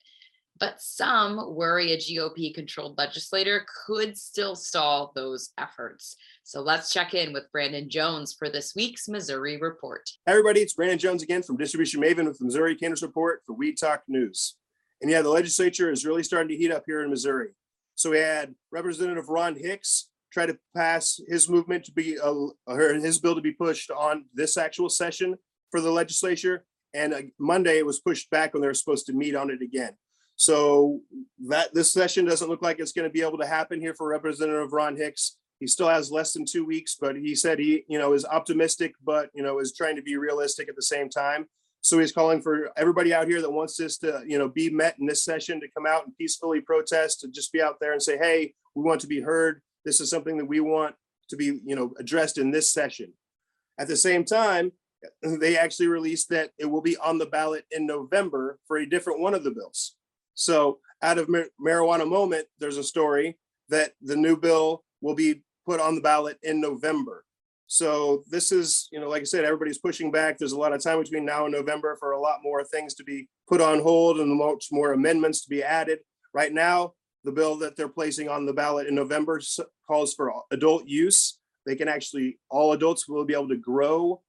but 0.59 0.81
some 0.81 1.55
worry 1.55 1.93
a 1.93 1.97
GOP 1.97 2.55
controlled 2.55 2.99
legislator 2.99 3.67
could 3.87 4.17
still 4.17 4.57
stall 4.57 5.13
those 5.15 5.51
efforts. 5.59 6.17
So 6.45 6.61
let's 6.61 6.93
check 6.93 7.15
in 7.15 7.33
with 7.33 7.51
Brandon 7.53 7.89
Jones 7.89 8.35
for 8.39 8.49
this 8.49 8.75
week's 8.75 9.09
Missouri 9.09 9.59
Report. 9.59 10.09
Hi, 10.27 10.33
everybody. 10.33 10.61
It's 10.61 10.75
Brandon 10.75 10.99
Jones 10.99 11.23
again 11.23 11.43
from 11.43 11.57
Distribution 11.57 12.01
Maven 12.01 12.27
with 12.27 12.39
the 12.39 12.45
Missouri 12.45 12.75
Cannabis 12.75 13.03
Report 13.03 13.43
for 13.47 13.53
Weed 13.53 13.77
Talk 13.79 14.03
News. 14.09 14.57
And 15.01 15.11
yeah, 15.11 15.23
the 15.23 15.29
legislature 15.29 15.91
is 15.91 16.05
really 16.05 16.23
starting 16.23 16.49
to 16.49 16.57
heat 16.57 16.73
up 16.73 16.85
here 16.87 17.03
in 17.03 17.11
Missouri. 17.11 17.51
So 17.95 18.11
we 18.11 18.19
had 18.19 18.55
Representative 18.73 19.29
Ron 19.29 19.57
Hicks 19.57 20.09
try 20.33 20.47
to 20.47 20.59
pass 20.77 21.21
his 21.29 21.49
movement 21.49 21.85
to 21.85 21.93
be, 21.93 22.19
uh, 22.19 22.35
or 22.67 22.95
his 22.95 23.19
bill 23.19 23.35
to 23.35 23.41
be 23.41 23.53
pushed 23.53 23.91
on 23.91 24.27
this 24.35 24.57
actual 24.57 24.89
session 24.89 25.37
for 25.71 25.81
the 25.81 25.91
legislature. 25.91 26.65
And 26.95 27.15
uh, 27.15 27.23
Monday 27.39 27.79
it 27.79 27.87
was 27.87 28.01
pushed 28.01 28.31
back 28.31 28.53
when 28.53 28.61
they 28.61 28.69
were 28.69 28.75
supposed 28.75 29.07
to 29.07 29.13
meet 29.13 29.35
on 29.35 29.51
it 29.51 29.63
again. 29.63 29.93
So 30.39 31.01
that 31.49 31.75
this 31.75 31.93
session 31.93 32.25
doesn't 32.25 32.49
look 32.49 32.63
like 32.63 32.79
it's 32.79 32.93
going 32.93 33.09
to 33.09 33.13
be 33.13 33.23
able 33.23 33.39
to 33.39 33.47
happen 33.47 33.81
here 33.81 33.93
for 33.93 34.09
Representative 34.09 34.73
Ron 34.73 34.97
Hicks. 34.97 35.37
He 35.59 35.67
still 35.67 35.89
has 35.89 36.13
less 36.13 36.33
than 36.33 36.45
two 36.45 36.65
weeks, 36.65 36.97
but 36.99 37.17
he 37.17 37.35
said 37.35 37.59
he, 37.59 37.83
you 37.89 37.99
know, 37.99 38.13
is 38.13 38.25
optimistic, 38.25 38.95
but 39.05 39.31
you 39.35 39.43
know, 39.43 39.59
is 39.59 39.75
trying 39.75 39.97
to 39.97 40.03
be 40.03 40.17
realistic 40.17 40.69
at 40.69 40.77
the 40.77 40.83
same 40.83 41.09
time. 41.09 41.47
So 41.81 41.99
he's 41.99 42.13
calling 42.13 42.41
for 42.41 42.71
everybody 42.77 43.13
out 43.13 43.27
here 43.27 43.43
that 43.43 43.51
wants 43.51 43.77
this 43.77 43.99
to, 43.99 44.23
you 44.25 44.39
know, 44.39 44.49
be 44.49 44.71
met 44.71 44.97
in 45.01 45.07
this 45.07 45.25
session 45.25 45.61
to 45.61 45.69
come 45.77 45.87
out 45.87 46.05
and 46.07 46.17
peacefully 46.17 46.61
protest, 46.61 47.21
to 47.21 47.29
just 47.29 47.53
be 47.53 47.61
out 47.61 47.81
there 47.81 47.93
and 47.93 48.03
say, 48.03 48.17
hey, 48.17 48.55
we 48.77 48.85
want 48.85 49.01
to 49.01 49.09
be 49.09 49.21
heard. 49.21 49.61
This 49.85 50.01
is 50.01 50.09
something 50.09 50.39
that 50.39 50.47
we 50.47 50.61
want 50.61 50.95
to 51.31 51.37
be, 51.37 51.61
you 51.65 51.75
know, 51.75 51.95
addressed 51.99 52.39
in 52.39 52.53
this 52.53 52.71
session. 52.71 53.13
At 53.77 53.89
the 53.89 53.97
same 53.97 54.25
time, 54.25 54.71
they 55.21 55.59
actually 55.59 55.89
released 55.89 56.29
that 56.31 56.51
it 56.59 56.67
will 56.67 56.83
be 56.83 56.97
on 56.97 57.19
the 57.19 57.27
ballot 57.27 57.65
in 57.73 57.87
November 57.87 58.61
for 58.69 58.77
a 58.77 58.89
different 58.89 59.21
one 59.21 59.35
of 59.35 59.43
the 59.43 59.51
bills. 59.51 59.97
So 60.39 60.79
out 61.03 61.19
of 61.19 61.29
mar- 61.29 61.49
marijuana 61.61 62.09
moment, 62.09 62.47
there's 62.61 62.77
a 62.77 62.85
story 62.85 63.37
that 63.71 63.93
the 64.01 64.17
new 64.17 64.37
bill 64.37 64.85
will 65.01 65.17
be 65.17 65.43
put 65.67 65.81
on 65.81 65.97
the 65.97 66.01
ballot 66.01 66.39
in 66.45 66.61
November. 66.61 67.25
So 67.67 68.23
this 68.31 68.53
is, 68.53 68.89
you 68.93 69.01
know, 69.01 69.09
like 69.09 69.23
I 69.23 69.25
said, 69.25 69.45
everybody's 69.45 69.79
pushing 69.79 70.11
back. 70.11 70.39
There's 70.39 70.53
a 70.53 70.59
lot 70.59 70.73
of 70.73 70.83
time 70.83 71.03
between 71.03 71.25
now 71.25 71.45
and 71.45 71.53
November 71.53 71.97
for 71.99 72.13
a 72.13 72.21
lot 72.21 72.39
more 72.43 72.65
things 72.65 72.95
to 72.95 73.05
be 73.05 73.29
put 73.49 73.61
on 73.61 73.81
hold 73.81 74.21
and 74.21 74.33
much 74.39 74.69
more 74.71 74.93
amendments 74.93 75.43
to 75.43 75.51
be 75.51 75.63
added. 75.63 75.99
Right 76.33 76.53
now, 76.53 76.95
the 77.25 77.33
bill 77.33 77.57
that 77.57 77.77
they're 77.77 77.89
placing 77.89 78.29
on 78.29 78.47
the 78.47 78.53
ballot 78.53 78.87
in 78.87 78.95
November 78.95 79.41
calls 79.87 80.15
for 80.15 80.33
adult 80.53 80.87
use. 80.87 81.41
They 81.67 81.75
can 81.75 81.89
actually, 81.89 82.39
all 82.49 82.73
adults 82.73 83.09
will 83.09 83.25
be 83.25 83.35
able 83.35 83.49
to 83.49 83.57
grow, 83.57 84.23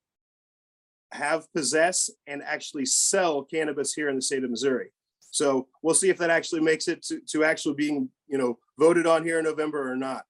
have, 1.12 1.46
possess, 1.54 2.10
and 2.26 2.42
actually 2.44 2.88
sell 2.88 3.44
cannabis 3.44 3.94
here 3.94 4.10
in 4.10 4.16
the 4.16 4.22
state 4.22 4.44
of 4.44 4.50
Missouri. 4.50 4.92
So 5.32 5.68
we'll 5.82 5.96
see 5.96 6.10
if 6.10 6.18
that 6.18 6.30
actually 6.30 6.62
makes 6.62 6.88
it 6.88 7.04
to, 7.04 7.22
to 7.30 7.44
actually 7.44 7.76
being, 7.76 8.10
you 8.28 8.38
know, 8.38 8.58
voted 8.78 9.06
on 9.06 9.24
here 9.24 9.40
in 9.40 9.46
November 9.46 9.92
or 9.92 9.96
not. 9.96 10.24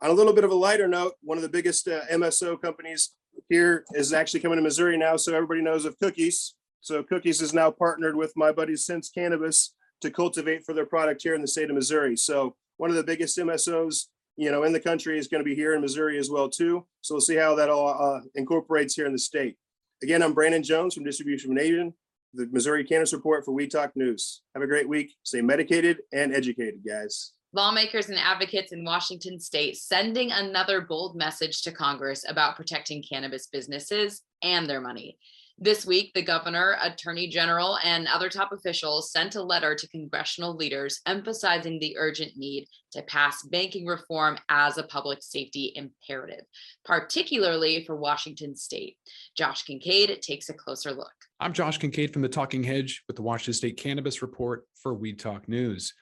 On 0.00 0.10
a 0.10 0.14
little 0.14 0.32
bit 0.32 0.44
of 0.44 0.50
a 0.50 0.54
lighter 0.54 0.86
note, 0.86 1.14
one 1.22 1.38
of 1.38 1.42
the 1.42 1.48
biggest 1.48 1.88
uh, 1.88 2.02
MSO 2.10 2.60
companies 2.60 3.14
here 3.48 3.84
is 3.94 4.12
actually 4.12 4.40
coming 4.40 4.56
to 4.56 4.62
Missouri 4.62 4.96
now. 4.96 5.16
So 5.16 5.34
everybody 5.34 5.60
knows 5.60 5.84
of 5.84 5.98
Cookies. 5.98 6.54
So 6.80 7.02
Cookies 7.02 7.40
is 7.40 7.52
now 7.52 7.70
partnered 7.70 8.14
with 8.14 8.32
my 8.36 8.52
buddy 8.52 8.76
Sense 8.76 9.10
Cannabis 9.10 9.74
to 10.00 10.10
cultivate 10.10 10.64
for 10.64 10.72
their 10.72 10.86
product 10.86 11.22
here 11.22 11.34
in 11.34 11.40
the 11.40 11.48
state 11.48 11.68
of 11.68 11.74
Missouri. 11.74 12.16
So 12.16 12.54
one 12.76 12.90
of 12.90 12.96
the 12.96 13.02
biggest 13.02 13.36
MSOs, 13.36 14.04
you 14.36 14.52
know, 14.52 14.62
in 14.62 14.72
the 14.72 14.80
country 14.80 15.18
is 15.18 15.26
going 15.26 15.42
to 15.42 15.48
be 15.48 15.56
here 15.56 15.74
in 15.74 15.80
Missouri 15.80 16.18
as 16.18 16.30
well 16.30 16.48
too. 16.48 16.86
So 17.00 17.14
we'll 17.14 17.20
see 17.20 17.34
how 17.34 17.56
that 17.56 17.68
all 17.68 17.88
uh, 17.88 18.20
incorporates 18.36 18.94
here 18.94 19.06
in 19.06 19.12
the 19.12 19.18
state. 19.18 19.56
Again, 20.02 20.22
I'm 20.22 20.32
Brandon 20.32 20.62
Jones 20.62 20.94
from 20.94 21.02
Distribution 21.02 21.54
Nation 21.54 21.92
the 22.34 22.48
Missouri 22.52 22.84
Cannabis 22.84 23.12
Report 23.12 23.44
for 23.44 23.52
Weed 23.52 23.70
Talk 23.70 23.92
News. 23.96 24.42
Have 24.54 24.62
a 24.62 24.66
great 24.66 24.88
week. 24.88 25.14
Stay 25.22 25.40
medicated 25.40 25.98
and 26.12 26.34
educated, 26.34 26.80
guys. 26.86 27.32
Lawmakers 27.54 28.10
and 28.10 28.18
advocates 28.18 28.72
in 28.72 28.84
Washington 28.84 29.40
state 29.40 29.76
sending 29.76 30.30
another 30.30 30.82
bold 30.82 31.16
message 31.16 31.62
to 31.62 31.72
Congress 31.72 32.24
about 32.28 32.56
protecting 32.56 33.02
cannabis 33.02 33.46
businesses 33.46 34.22
and 34.42 34.68
their 34.68 34.82
money. 34.82 35.18
This 35.60 35.84
week, 35.84 36.12
the 36.14 36.22
governor, 36.22 36.76
attorney 36.80 37.26
general, 37.26 37.78
and 37.82 38.06
other 38.06 38.28
top 38.28 38.52
officials 38.52 39.10
sent 39.10 39.34
a 39.34 39.42
letter 39.42 39.74
to 39.74 39.88
congressional 39.88 40.54
leaders 40.54 41.00
emphasizing 41.04 41.80
the 41.80 41.96
urgent 41.98 42.36
need 42.36 42.68
to 42.92 43.02
pass 43.02 43.42
banking 43.42 43.84
reform 43.84 44.38
as 44.48 44.78
a 44.78 44.84
public 44.84 45.18
safety 45.20 45.72
imperative, 45.74 46.44
particularly 46.84 47.84
for 47.84 47.96
Washington 47.96 48.54
state. 48.54 48.98
Josh 49.36 49.64
Kincaid 49.64 50.22
takes 50.22 50.48
a 50.48 50.54
closer 50.54 50.92
look. 50.92 51.10
I'm 51.40 51.52
Josh 51.52 51.78
Kincaid 51.78 52.12
from 52.12 52.22
the 52.22 52.28
Talking 52.28 52.62
Hedge 52.62 53.02
with 53.08 53.16
the 53.16 53.22
Washington 53.22 53.54
State 53.54 53.78
Cannabis 53.78 54.22
Report 54.22 54.64
for 54.80 54.94
Weed 54.94 55.18
Talk 55.18 55.48
News. 55.48 55.92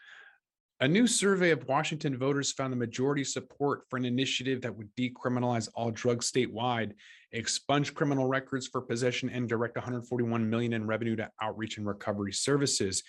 A 0.80 0.88
new 0.88 1.06
survey 1.06 1.52
of 1.52 1.66
Washington 1.66 2.18
voters 2.18 2.52
found 2.52 2.74
the 2.74 2.76
majority 2.76 3.24
support 3.24 3.84
for 3.88 3.96
an 3.96 4.04
initiative 4.04 4.60
that 4.60 4.76
would 4.76 4.94
decriminalize 4.96 5.70
all 5.74 5.90
drugs 5.90 6.30
statewide, 6.30 6.92
expunge 7.32 7.94
criminal 7.94 8.26
records 8.26 8.66
for 8.66 8.80
possession, 8.80 9.28
and 9.28 9.48
direct 9.48 9.76
141 9.76 10.48
million 10.48 10.72
in 10.72 10.86
revenue 10.86 11.16
to 11.16 11.30
outreach 11.40 11.78
and 11.78 11.86
recovery 11.86 12.32
services. 12.32 13.02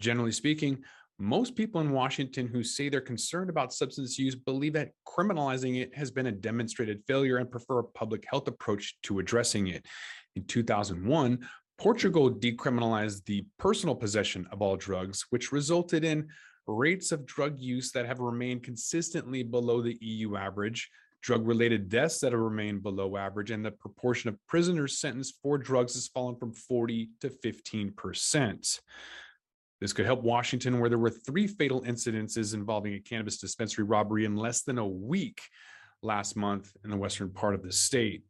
Generally 0.00 0.32
speaking, 0.32 0.82
most 1.18 1.54
people 1.54 1.80
in 1.80 1.92
Washington 1.92 2.48
who 2.48 2.64
say 2.64 2.88
they're 2.88 3.00
concerned 3.00 3.48
about 3.48 3.72
substance 3.72 4.18
use 4.18 4.34
believe 4.34 4.72
that 4.72 4.90
criminalizing 5.06 5.80
it 5.80 5.94
has 5.96 6.10
been 6.10 6.26
a 6.26 6.32
demonstrated 6.32 7.02
failure 7.06 7.36
and 7.36 7.50
prefer 7.50 7.78
a 7.78 7.84
public 7.84 8.24
health 8.28 8.48
approach 8.48 8.96
to 9.04 9.20
addressing 9.20 9.68
it. 9.68 9.86
In 10.34 10.44
2001, 10.44 11.46
Portugal 11.78 12.30
decriminalized 12.30 13.24
the 13.24 13.46
personal 13.58 13.94
possession 13.94 14.46
of 14.50 14.60
all 14.60 14.76
drugs, 14.76 15.24
which 15.30 15.52
resulted 15.52 16.04
in 16.04 16.26
rates 16.66 17.12
of 17.12 17.26
drug 17.26 17.60
use 17.60 17.92
that 17.92 18.06
have 18.06 18.20
remained 18.20 18.62
consistently 18.62 19.42
below 19.42 19.82
the 19.82 19.96
EU 20.00 20.36
average, 20.36 20.90
drug 21.24 21.46
related 21.46 21.88
deaths 21.88 22.20
that 22.20 22.32
have 22.32 22.40
remained 22.40 22.82
below 22.82 23.16
average, 23.16 23.50
and 23.50 23.64
the 23.64 23.70
proportion 23.70 24.28
of 24.28 24.36
prisoners 24.46 24.98
sentenced 24.98 25.38
for 25.42 25.56
drugs 25.56 25.94
has 25.94 26.06
fallen 26.08 26.36
from 26.36 26.52
40 26.52 27.08
to 27.22 27.30
15%. 27.30 28.80
This 29.80 29.92
could 29.94 30.04
help 30.04 30.22
Washington, 30.22 30.78
where 30.78 30.90
there 30.90 30.98
were 30.98 31.10
three 31.10 31.46
fatal 31.46 31.80
incidences 31.82 32.52
involving 32.52 32.92
a 32.92 33.00
cannabis 33.00 33.38
dispensary 33.38 33.84
robbery 33.84 34.26
in 34.26 34.36
less 34.36 34.62
than 34.62 34.76
a 34.76 34.86
week 34.86 35.40
last 36.02 36.36
month 36.36 36.70
in 36.84 36.90
the 36.90 36.96
western 36.96 37.30
part 37.30 37.54
of 37.54 37.62
the 37.62 37.72
state. 37.72 38.22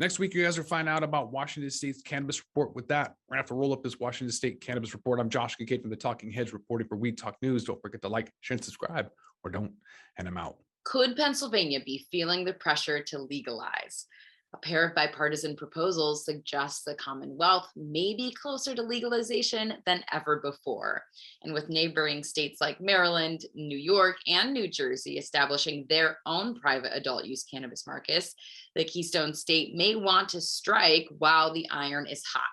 Next 0.00 0.18
week, 0.18 0.34
you 0.34 0.42
guys 0.42 0.58
will 0.58 0.66
find 0.66 0.88
out 0.88 1.04
about 1.04 1.30
Washington 1.30 1.70
State's 1.70 2.02
cannabis 2.02 2.42
report. 2.42 2.74
With 2.74 2.88
that, 2.88 3.14
we're 3.28 3.34
gonna 3.34 3.42
have 3.42 3.48
to 3.48 3.54
roll 3.54 3.72
up 3.72 3.84
this 3.84 4.00
Washington 4.00 4.32
State 4.32 4.60
cannabis 4.60 4.92
report. 4.92 5.20
I'm 5.20 5.30
Josh 5.30 5.54
Kincaid 5.54 5.80
from 5.80 5.90
the 5.90 5.96
Talking 5.96 6.32
Hedge 6.32 6.52
reporting 6.52 6.88
for 6.88 6.96
Weed 6.96 7.16
Talk 7.16 7.36
News. 7.40 7.64
Don't 7.64 7.80
forget 7.80 8.02
to 8.02 8.08
like, 8.08 8.32
share, 8.40 8.56
and 8.56 8.64
subscribe, 8.64 9.10
or 9.44 9.50
don't, 9.52 9.72
and 10.18 10.26
I'm 10.26 10.36
out. 10.36 10.56
Could 10.86 11.16
Pennsylvania 11.16 11.80
be 11.84 12.06
feeling 12.12 12.44
the 12.44 12.52
pressure 12.52 13.02
to 13.02 13.18
legalize? 13.18 14.06
A 14.54 14.58
pair 14.58 14.86
of 14.86 14.94
bipartisan 14.94 15.56
proposals 15.56 16.24
suggest 16.24 16.84
the 16.84 16.94
Commonwealth 16.94 17.68
may 17.74 18.14
be 18.14 18.32
closer 18.40 18.72
to 18.72 18.82
legalization 18.82 19.74
than 19.84 20.04
ever 20.12 20.38
before. 20.44 21.02
And 21.42 21.52
with 21.52 21.68
neighboring 21.68 22.22
states 22.22 22.60
like 22.60 22.80
Maryland, 22.80 23.40
New 23.52 23.76
York, 23.76 24.18
and 24.28 24.54
New 24.54 24.68
Jersey 24.68 25.18
establishing 25.18 25.86
their 25.88 26.18
own 26.24 26.54
private 26.60 26.92
adult 26.94 27.24
use 27.24 27.42
cannabis 27.42 27.84
markets, 27.84 28.36
the 28.76 28.84
Keystone 28.84 29.34
State 29.34 29.74
may 29.74 29.96
want 29.96 30.28
to 30.30 30.40
strike 30.40 31.08
while 31.18 31.52
the 31.52 31.68
iron 31.68 32.06
is 32.06 32.22
hot. 32.24 32.44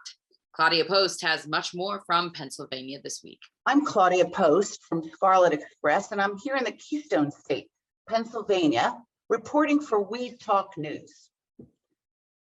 Claudia 0.56 0.86
Post 0.86 1.22
has 1.22 1.48
much 1.48 1.76
more 1.76 2.02
from 2.08 2.32
Pennsylvania 2.32 3.00
this 3.04 3.22
week. 3.24 3.40
I'm 3.68 3.86
Claudia 3.86 4.26
Post 4.26 4.80
from 4.90 5.04
Scarlet 5.04 5.54
Express, 5.54 6.12
and 6.12 6.20
I'm 6.20 6.38
here 6.44 6.56
in 6.56 6.64
the 6.64 6.74
Keystone 6.74 7.32
State, 7.32 7.70
Pennsylvania, 8.08 8.98
reporting 9.30 9.80
for 9.80 10.02
Weed 10.02 10.40
Talk 10.40 10.78
News. 10.78 11.30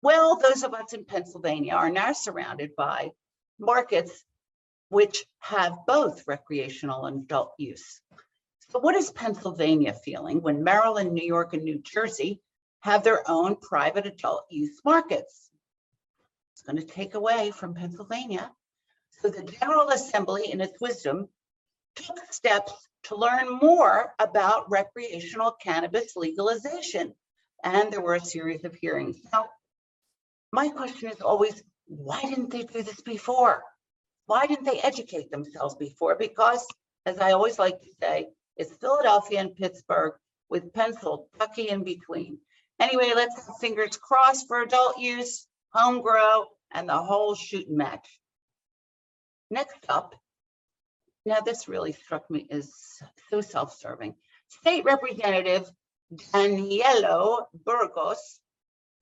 Well, 0.02 0.36
those 0.36 0.62
of 0.62 0.74
us 0.74 0.92
in 0.92 1.04
Pennsylvania 1.04 1.74
are 1.74 1.90
now 1.90 2.12
surrounded 2.12 2.76
by 2.76 3.12
markets 3.58 4.24
which 4.88 5.24
have 5.40 5.86
both 5.86 6.26
recreational 6.26 7.06
and 7.06 7.22
adult 7.24 7.54
use. 7.58 8.00
So 8.70 8.78
what 8.78 8.94
is 8.94 9.10
Pennsylvania 9.10 9.92
feeling 9.92 10.42
when 10.42 10.64
Maryland, 10.64 11.12
New 11.12 11.26
York, 11.26 11.54
and 11.54 11.64
New 11.64 11.80
Jersey 11.80 12.40
have 12.80 13.02
their 13.02 13.28
own 13.28 13.56
private 13.56 14.06
adult 14.06 14.46
use 14.50 14.80
markets? 14.84 15.50
It's 16.52 16.62
going 16.62 16.76
to 16.76 16.84
take 16.84 17.14
away 17.14 17.50
from 17.50 17.74
Pennsylvania. 17.74 18.52
So 19.20 19.30
the 19.30 19.42
General 19.42 19.88
Assembly, 19.88 20.50
in 20.50 20.60
its 20.60 20.80
wisdom, 20.80 21.28
took 21.96 22.32
steps 22.32 22.72
to 23.04 23.16
learn 23.16 23.58
more 23.60 24.14
about 24.18 24.70
recreational 24.70 25.52
cannabis 25.52 26.16
legalization. 26.16 27.14
And 27.62 27.92
there 27.92 28.00
were 28.00 28.14
a 28.14 28.20
series 28.20 28.64
of 28.64 28.74
hearings. 28.74 29.18
Now, 29.32 29.46
my 30.52 30.68
question 30.68 31.10
is 31.10 31.20
always, 31.20 31.62
why 31.86 32.20
didn't 32.22 32.50
they 32.50 32.62
do 32.62 32.82
this 32.82 33.00
before? 33.00 33.62
Why 34.26 34.46
didn't 34.46 34.64
they 34.64 34.80
educate 34.80 35.30
themselves 35.30 35.74
before? 35.74 36.16
Because, 36.16 36.66
as 37.06 37.18
I 37.18 37.32
always 37.32 37.58
like 37.58 37.80
to 37.80 37.88
say, 38.00 38.28
it's 38.56 38.76
Philadelphia 38.76 39.40
and 39.40 39.54
Pittsburgh 39.54 40.14
with 40.48 40.72
tucky 40.72 41.68
in 41.68 41.84
between. 41.84 42.38
Anyway, 42.78 43.12
let's 43.14 43.46
have 43.46 43.56
fingers 43.60 43.96
crossed 43.96 44.46
for 44.48 44.62
adult 44.62 44.98
use, 44.98 45.46
home 45.72 46.02
grow, 46.02 46.44
and 46.72 46.88
the 46.88 46.96
whole 46.96 47.34
shooting 47.34 47.76
match. 47.76 48.20
Next 49.50 49.86
up, 49.88 50.14
now 51.24 51.40
this 51.40 51.68
really 51.68 51.92
struck 51.92 52.30
me 52.30 52.46
as 52.50 52.72
so 53.30 53.40
self-serving. 53.40 54.14
State 54.48 54.84
Representative 54.84 55.70
Danilo 56.32 57.46
Burgos, 57.64 58.40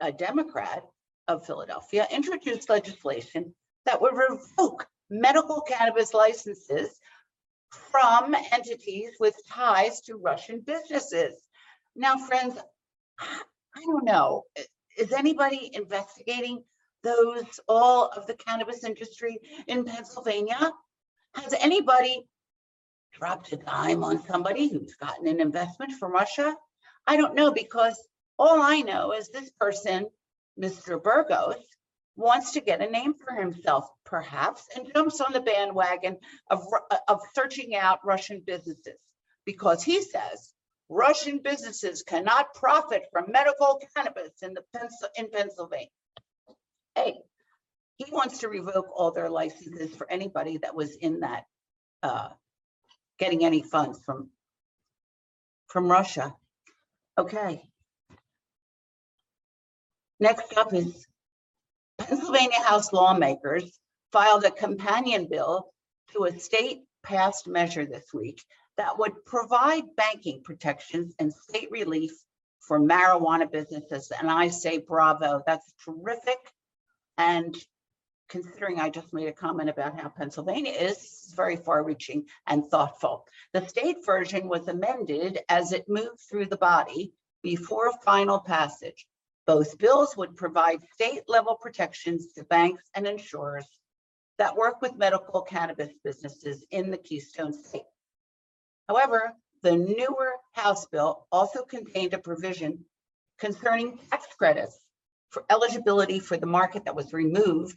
a 0.00 0.12
Democrat 0.12 0.84
of 1.28 1.46
Philadelphia, 1.46 2.06
introduced 2.10 2.68
legislation 2.68 3.54
that 3.86 4.00
would 4.00 4.14
revoke 4.14 4.86
medical 5.10 5.60
cannabis 5.60 6.14
licenses 6.14 6.98
from 7.70 8.34
entities 8.52 9.10
with 9.20 9.34
ties 9.48 10.00
to 10.02 10.16
Russian 10.16 10.60
businesses. 10.60 11.34
Now, 11.96 12.16
friends, 12.16 12.58
I 13.18 13.82
don't 13.84 14.04
know, 14.04 14.44
is 14.96 15.12
anybody 15.12 15.70
investigating 15.72 16.64
those, 17.02 17.60
all 17.68 18.08
of 18.08 18.26
the 18.26 18.34
cannabis 18.34 18.84
industry 18.84 19.38
in 19.66 19.84
Pennsylvania? 19.84 20.72
Has 21.34 21.54
anybody 21.54 22.26
dropped 23.12 23.52
a 23.52 23.56
dime 23.56 24.04
on 24.04 24.24
somebody 24.26 24.68
who's 24.68 24.94
gotten 24.94 25.26
an 25.26 25.40
investment 25.40 25.92
from 25.92 26.12
Russia? 26.12 26.54
I 27.06 27.16
don't 27.16 27.34
know 27.34 27.52
because 27.52 27.98
all 28.38 28.60
I 28.62 28.80
know 28.80 29.12
is 29.12 29.28
this 29.28 29.50
person, 29.58 30.08
Mr. 30.60 31.02
Burgos, 31.02 31.56
wants 32.16 32.52
to 32.52 32.60
get 32.60 32.82
a 32.82 32.90
name 32.90 33.14
for 33.14 33.34
himself, 33.34 33.88
perhaps, 34.04 34.66
and 34.76 34.90
jumps 34.94 35.20
on 35.20 35.32
the 35.32 35.40
bandwagon 35.40 36.18
of, 36.50 36.66
of 37.08 37.20
searching 37.34 37.74
out 37.74 38.04
Russian 38.04 38.42
businesses 38.44 38.98
because 39.44 39.82
he 39.82 40.02
says 40.02 40.52
Russian 40.88 41.38
businesses 41.38 42.02
cannot 42.02 42.54
profit 42.54 43.04
from 43.12 43.32
medical 43.32 43.80
cannabis 43.96 44.30
in 44.42 44.54
the 44.54 44.62
in 45.16 45.30
Pennsylvania. 45.30 45.88
Hey, 46.94 47.14
he 47.96 48.10
wants 48.10 48.38
to 48.38 48.48
revoke 48.48 48.88
all 48.94 49.10
their 49.10 49.30
licenses 49.30 49.94
for 49.94 50.10
anybody 50.10 50.58
that 50.58 50.74
was 50.74 50.94
in 50.96 51.20
that 51.20 51.44
uh, 52.02 52.28
getting 53.18 53.44
any 53.44 53.62
funds 53.62 54.00
from 54.04 54.30
from 55.68 55.90
Russia. 55.90 56.34
Okay. 57.16 57.62
Next 60.20 60.56
up 60.56 60.72
is 60.72 61.06
Pennsylvania 61.98 62.60
House 62.60 62.92
lawmakers 62.92 63.78
filed 64.12 64.44
a 64.44 64.50
companion 64.50 65.26
bill 65.30 65.72
to 66.12 66.24
a 66.24 66.38
state 66.38 66.82
passed 67.02 67.46
measure 67.46 67.86
this 67.86 68.12
week 68.12 68.42
that 68.76 68.98
would 68.98 69.24
provide 69.24 69.96
banking 69.96 70.42
protections 70.42 71.14
and 71.18 71.32
state 71.32 71.70
relief 71.70 72.12
for 72.60 72.78
marijuana 72.78 73.50
businesses. 73.50 74.12
And 74.16 74.30
I 74.30 74.48
say 74.48 74.78
bravo, 74.78 75.42
that's 75.46 75.72
terrific. 75.84 76.38
And 77.18 77.56
considering 78.32 78.80
I 78.80 78.88
just 78.88 79.12
made 79.12 79.28
a 79.28 79.32
comment 79.32 79.68
about 79.68 80.00
how 80.00 80.08
Pennsylvania 80.08 80.72
is 80.72 81.34
very 81.36 81.54
far 81.54 81.84
reaching 81.84 82.24
and 82.46 82.66
thoughtful. 82.66 83.26
The 83.52 83.68
state 83.68 83.98
version 84.06 84.48
was 84.48 84.68
amended 84.68 85.40
as 85.50 85.72
it 85.72 85.86
moved 85.86 86.18
through 86.18 86.46
the 86.46 86.56
body 86.56 87.12
before 87.42 87.92
final 88.02 88.40
passage. 88.40 89.06
Both 89.46 89.76
bills 89.76 90.16
would 90.16 90.34
provide 90.34 90.78
state 90.94 91.28
level 91.28 91.56
protections 91.56 92.32
to 92.32 92.44
banks 92.44 92.84
and 92.94 93.06
insurers 93.06 93.66
that 94.38 94.56
work 94.56 94.80
with 94.80 94.96
medical 94.96 95.42
cannabis 95.42 95.92
businesses 96.02 96.64
in 96.70 96.90
the 96.90 96.96
Keystone 96.96 97.52
State. 97.52 97.82
However, 98.88 99.34
the 99.60 99.76
newer 99.76 100.32
House 100.52 100.86
bill 100.86 101.26
also 101.30 101.64
contained 101.64 102.14
a 102.14 102.18
provision 102.18 102.86
concerning 103.38 103.98
tax 104.10 104.26
credits 104.38 104.78
for 105.28 105.44
eligibility 105.50 106.18
for 106.18 106.38
the 106.38 106.46
market 106.46 106.86
that 106.86 106.96
was 106.96 107.12
removed 107.12 107.76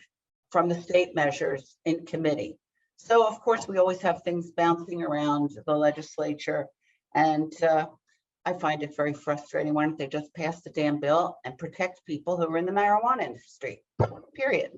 from 0.56 0.70
the 0.70 0.82
state 0.82 1.14
measures 1.14 1.76
in 1.84 2.06
committee. 2.06 2.58
So 2.96 3.28
of 3.28 3.42
course, 3.42 3.68
we 3.68 3.78
always 3.78 4.00
have 4.00 4.22
things 4.24 4.52
bouncing 4.52 5.04
around 5.04 5.52
the 5.66 5.76
legislature 5.76 6.68
and 7.14 7.52
uh, 7.62 7.88
I 8.46 8.54
find 8.54 8.82
it 8.82 8.96
very 8.96 9.12
frustrating. 9.12 9.74
Why 9.74 9.84
don't 9.84 9.98
they 9.98 10.08
just 10.08 10.34
pass 10.34 10.62
the 10.62 10.70
damn 10.70 11.02
bill 11.02 11.36
and 11.44 11.58
protect 11.58 12.06
people 12.06 12.38
who 12.38 12.48
are 12.48 12.58
in 12.58 12.66
the 12.66 12.72
marijuana 12.72 13.24
industry, 13.24 13.84
period. 14.34 14.72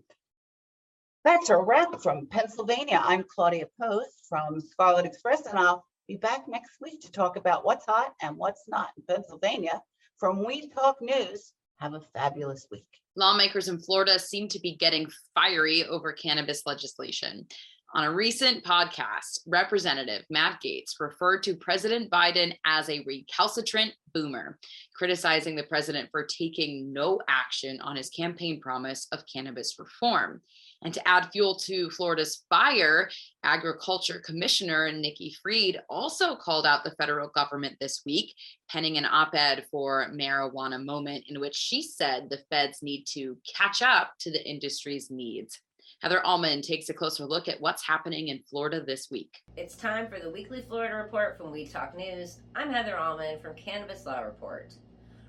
That's 1.23 1.51
a 1.51 1.57
wrap 1.57 2.01
from 2.01 2.25
Pennsylvania. 2.25 2.99
I'm 2.99 3.23
Claudia 3.23 3.67
Post 3.79 4.25
from 4.27 4.59
Scarlet 4.59 5.05
Express, 5.05 5.45
and 5.45 5.59
I'll 5.59 5.85
be 6.07 6.15
back 6.15 6.47
next 6.47 6.71
week 6.81 7.01
to 7.01 7.11
talk 7.11 7.35
about 7.35 7.65
what's 7.65 7.85
hot 7.85 8.15
and 8.23 8.35
what's 8.35 8.63
not 8.67 8.89
in 8.97 9.03
Pennsylvania. 9.03 9.79
From 10.17 10.43
Weed 10.43 10.71
Talk 10.73 10.97
News, 11.01 11.53
have 11.77 11.93
a 11.93 12.01
fabulous 12.13 12.67
week. 12.71 12.85
Lawmakers 13.15 13.67
in 13.67 13.79
Florida 13.79 14.19
seem 14.19 14.47
to 14.49 14.59
be 14.59 14.75
getting 14.75 15.07
fiery 15.33 15.85
over 15.85 16.11
cannabis 16.13 16.63
legislation. 16.65 17.47
On 17.93 18.03
a 18.03 18.11
recent 18.11 18.65
podcast, 18.65 19.39
Representative 19.47 20.25
Matt 20.29 20.59
Gaetz 20.63 20.99
referred 20.99 21.41
to 21.43 21.55
President 21.55 22.11
Biden 22.11 22.53
as 22.65 22.89
a 22.89 23.03
recalcitrant 23.07 23.93
boomer, 24.13 24.59
criticizing 24.93 25.55
the 25.55 25.63
president 25.63 26.09
for 26.11 26.25
taking 26.25 26.91
no 26.91 27.21
action 27.29 27.79
on 27.79 27.95
his 27.95 28.09
campaign 28.09 28.59
promise 28.59 29.07
of 29.13 29.23
cannabis 29.31 29.79
reform. 29.79 30.41
And 30.83 30.93
to 30.93 31.07
add 31.07 31.29
fuel 31.31 31.55
to 31.65 31.89
Florida's 31.89 32.43
fire, 32.49 33.09
Agriculture 33.43 34.21
Commissioner 34.23 34.91
Nikki 34.91 35.35
Fried 35.41 35.81
also 35.89 36.35
called 36.35 36.65
out 36.65 36.83
the 36.83 36.95
federal 36.99 37.29
government 37.29 37.77
this 37.79 38.03
week, 38.05 38.35
penning 38.69 38.97
an 38.97 39.05
op 39.05 39.33
ed 39.33 39.65
for 39.71 40.11
Marijuana 40.13 40.83
Moment, 40.83 41.25
in 41.29 41.39
which 41.39 41.55
she 41.55 41.81
said 41.81 42.29
the 42.29 42.39
feds 42.49 42.83
need 42.83 43.05
to 43.13 43.37
catch 43.55 43.81
up 43.81 44.11
to 44.19 44.31
the 44.31 44.47
industry's 44.47 45.09
needs. 45.09 45.59
Heather 46.01 46.23
Allman 46.23 46.61
takes 46.61 46.89
a 46.89 46.93
closer 46.93 47.25
look 47.25 47.47
at 47.47 47.59
what's 47.59 47.85
happening 47.85 48.27
in 48.27 48.43
Florida 48.47 48.83
this 48.85 49.09
week. 49.09 49.41
It's 49.55 49.75
time 49.75 50.07
for 50.07 50.19
the 50.19 50.29
weekly 50.29 50.61
Florida 50.61 50.95
report 50.95 51.37
from 51.37 51.51
Weed 51.51 51.71
Talk 51.71 51.97
News. 51.97 52.37
I'm 52.55 52.71
Heather 52.71 52.99
Allman 52.99 53.39
from 53.39 53.55
Cannabis 53.55 54.05
Law 54.05 54.21
Report. 54.21 54.71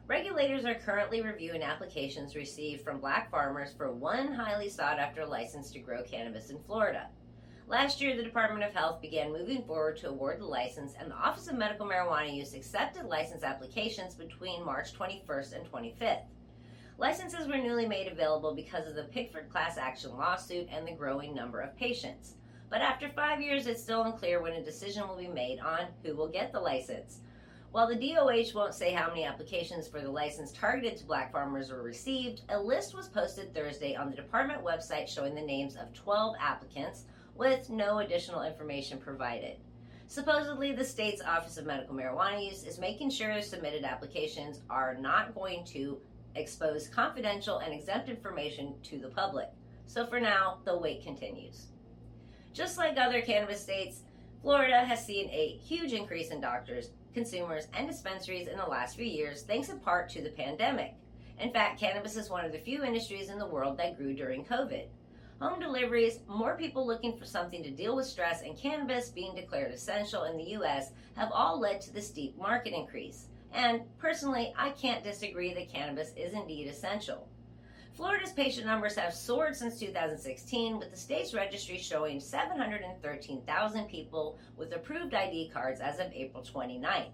Regulators 0.09 0.65
are 0.65 0.75
currently 0.75 1.21
reviewing 1.21 1.63
applications 1.63 2.35
received 2.35 2.83
from 2.83 2.99
black 2.99 3.31
farmers 3.31 3.75
for 3.77 3.93
one 3.93 4.33
highly 4.33 4.71
sought 4.71 4.99
after 4.99 5.27
license 5.27 5.71
to 5.71 5.81
grow 5.81 6.03
cannabis 6.03 6.49
in 6.49 6.59
Florida. 6.61 7.09
Last 7.67 8.01
year, 8.01 8.17
the 8.17 8.23
Department 8.23 8.65
of 8.65 8.73
Health 8.73 9.03
began 9.03 9.35
moving 9.35 9.63
forward 9.65 9.99
to 9.99 10.09
award 10.09 10.41
the 10.41 10.47
license, 10.47 10.95
and 10.99 11.11
the 11.11 11.15
Office 11.15 11.49
of 11.49 11.59
Medical 11.59 11.85
Marijuana 11.85 12.35
Use 12.35 12.55
accepted 12.55 13.05
license 13.05 13.43
applications 13.43 14.15
between 14.15 14.65
March 14.65 14.95
21st 14.95 15.57
and 15.57 15.71
25th. 15.71 16.25
Licenses 16.97 17.47
were 17.47 17.59
newly 17.59 17.87
made 17.87 18.11
available 18.11 18.55
because 18.55 18.89
of 18.89 18.95
the 18.95 19.11
Pigford 19.15 19.51
class 19.51 19.77
action 19.77 20.17
lawsuit 20.17 20.69
and 20.73 20.89
the 20.89 20.93
growing 20.93 21.35
number 21.35 21.61
of 21.61 21.77
patients. 21.77 22.37
But 22.71 22.81
after 22.81 23.11
five 23.11 23.43
years, 23.43 23.67
it's 23.67 23.83
still 23.83 24.05
unclear 24.05 24.41
when 24.41 24.55
a 24.55 24.65
decision 24.65 25.07
will 25.07 25.19
be 25.19 25.29
made 25.29 25.61
on 25.61 25.89
who 26.03 26.17
will 26.17 26.29
get 26.29 26.51
the 26.51 26.61
license. 26.61 27.21
While 27.79 27.87
the 27.87 28.13
DOH 28.13 28.59
won't 28.59 28.75
say 28.75 28.91
how 28.91 29.07
many 29.07 29.23
applications 29.23 29.87
for 29.87 30.01
the 30.01 30.11
license 30.11 30.51
targeted 30.51 30.97
to 30.97 31.07
black 31.07 31.31
farmers 31.31 31.71
were 31.71 31.81
received, 31.81 32.41
a 32.49 32.61
list 32.61 32.93
was 32.93 33.07
posted 33.07 33.55
Thursday 33.55 33.95
on 33.95 34.11
the 34.11 34.17
department 34.17 34.65
website 34.65 35.07
showing 35.07 35.33
the 35.33 35.41
names 35.41 35.77
of 35.77 35.95
12 35.95 36.35
applicants 36.41 37.05
with 37.37 37.71
no 37.71 38.01
additional 38.01 38.43
information 38.43 38.99
provided. 38.99 39.59
Supposedly, 40.09 40.73
the 40.73 40.85
state's 40.85 41.23
Office 41.23 41.57
of 41.57 41.67
Medical 41.67 41.95
Marijuana 41.95 42.45
Use 42.45 42.65
is 42.65 42.81
making 42.81 43.11
sure 43.11 43.41
submitted 43.41 43.85
applications 43.85 44.59
are 44.69 44.97
not 44.97 45.33
going 45.37 45.65
to 45.67 45.99
expose 46.35 46.89
confidential 46.89 47.59
and 47.59 47.73
exempt 47.73 48.09
information 48.09 48.75
to 48.83 48.99
the 48.99 49.11
public. 49.11 49.51
So 49.87 50.05
for 50.05 50.19
now, 50.19 50.59
the 50.65 50.77
wait 50.77 51.05
continues. 51.05 51.67
Just 52.53 52.77
like 52.77 52.99
other 52.99 53.21
cannabis 53.21 53.63
states, 53.63 54.01
Florida 54.43 54.85
has 54.85 55.05
seen 55.05 55.29
a 55.31 55.59
huge 55.63 55.93
increase 55.93 56.31
in 56.31 56.41
doctors, 56.41 56.91
consumers, 57.13 57.67
and 57.75 57.89
dispensaries 57.89 58.47
in 58.47 58.57
the 58.57 58.65
last 58.65 58.97
few 58.97 59.05
years, 59.05 59.43
thanks 59.43 59.69
in 59.69 59.81
part 59.81 60.09
to 60.11 60.23
the 60.23 60.31
pandemic. 60.31 60.95
In 61.41 61.53
fact, 61.53 61.81
cannabis 61.81 62.17
is 62.17 62.31
one 62.31 62.45
of 62.45 62.53
the 62.53 62.59
few 62.59 62.85
industries 62.85 63.31
in 63.31 63.39
the 63.39 63.47
world 63.47 63.77
that 63.79 63.97
grew 63.97 64.15
during 64.15 64.45
COVID. 64.45 64.87
Home 65.41 65.61
deliveries, 65.61 66.21
more 66.29 66.57
people 66.57 66.87
looking 66.87 67.17
for 67.17 67.25
something 67.25 67.63
to 67.63 67.71
deal 67.71 67.95
with 67.95 68.07
stress, 68.07 68.43
and 68.43 68.57
cannabis 68.57 69.09
being 69.09 69.35
declared 69.35 69.73
essential 69.73 70.25
in 70.25 70.37
the 70.37 70.51
U.S. 70.51 70.91
have 71.15 71.31
all 71.33 71.61
led 71.61 71.81
to 71.83 71.93
the 71.93 72.03
steep 72.03 72.37
market 72.37 72.73
increase. 72.73 73.27
And 73.53 73.83
personally, 73.99 74.53
I 74.57 74.71
can't 74.71 75.05
disagree 75.05 75.55
that 75.55 75.73
cannabis 75.73 76.13
is 76.17 76.33
indeed 76.33 76.67
essential. 76.67 77.28
Florida's 77.99 78.31
patient 78.31 78.65
numbers 78.65 78.95
have 78.95 79.13
soared 79.13 79.57
since 79.57 79.81
2016, 79.81 80.79
with 80.79 80.93
the 80.93 80.97
state's 80.97 81.35
registry 81.35 81.79
showing 81.79 82.21
713,000 82.21 83.89
people 83.89 84.39
with 84.57 84.73
approved 84.73 85.15
ID 85.15 85.51
cards 85.53 85.81
as 85.81 85.99
of 85.99 86.13
April 86.13 86.45
29th. 86.45 87.11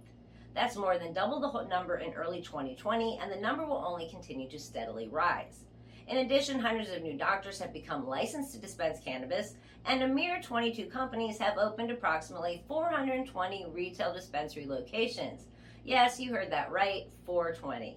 That's 0.54 0.76
more 0.76 0.98
than 0.98 1.14
double 1.14 1.40
the 1.40 1.62
number 1.68 1.96
in 1.96 2.12
early 2.12 2.42
2020, 2.42 3.18
and 3.22 3.32
the 3.32 3.40
number 3.40 3.64
will 3.64 3.82
only 3.82 4.10
continue 4.10 4.46
to 4.50 4.58
steadily 4.58 5.08
rise. 5.08 5.64
In 6.06 6.18
addition, 6.18 6.58
hundreds 6.58 6.90
of 6.90 7.02
new 7.02 7.16
doctors 7.16 7.58
have 7.60 7.72
become 7.72 8.06
licensed 8.06 8.52
to 8.52 8.60
dispense 8.60 8.98
cannabis, 9.02 9.54
and 9.86 10.02
a 10.02 10.06
mere 10.06 10.42
22 10.42 10.84
companies 10.90 11.38
have 11.38 11.56
opened 11.56 11.92
approximately 11.92 12.62
420 12.68 13.68
retail 13.72 14.12
dispensary 14.12 14.66
locations. 14.66 15.46
Yes, 15.82 16.20
you 16.20 16.34
heard 16.34 16.52
that 16.52 16.70
right, 16.70 17.04
420. 17.24 17.96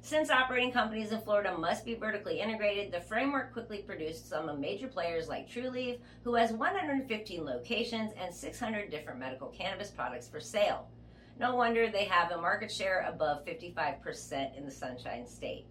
Since 0.00 0.30
operating 0.30 0.72
companies 0.72 1.12
in 1.12 1.20
Florida 1.20 1.56
must 1.56 1.84
be 1.84 1.94
vertically 1.94 2.40
integrated, 2.40 2.92
the 2.92 3.00
framework 3.00 3.52
quickly 3.52 3.78
produced 3.78 4.28
some 4.28 4.48
of 4.48 4.58
major 4.58 4.88
players 4.88 5.28
like 5.28 5.50
Trulieve, 5.50 5.98
who 6.24 6.34
has 6.34 6.52
115 6.52 7.44
locations 7.44 8.12
and 8.18 8.34
600 8.34 8.90
different 8.90 9.18
medical 9.18 9.48
cannabis 9.48 9.90
products 9.90 10.28
for 10.28 10.40
sale. 10.40 10.88
No 11.38 11.54
wonder 11.54 11.88
they 11.88 12.04
have 12.04 12.30
a 12.30 12.40
market 12.40 12.72
share 12.72 13.06
above 13.08 13.44
55% 13.44 14.56
in 14.56 14.64
the 14.64 14.70
Sunshine 14.70 15.26
State. 15.26 15.66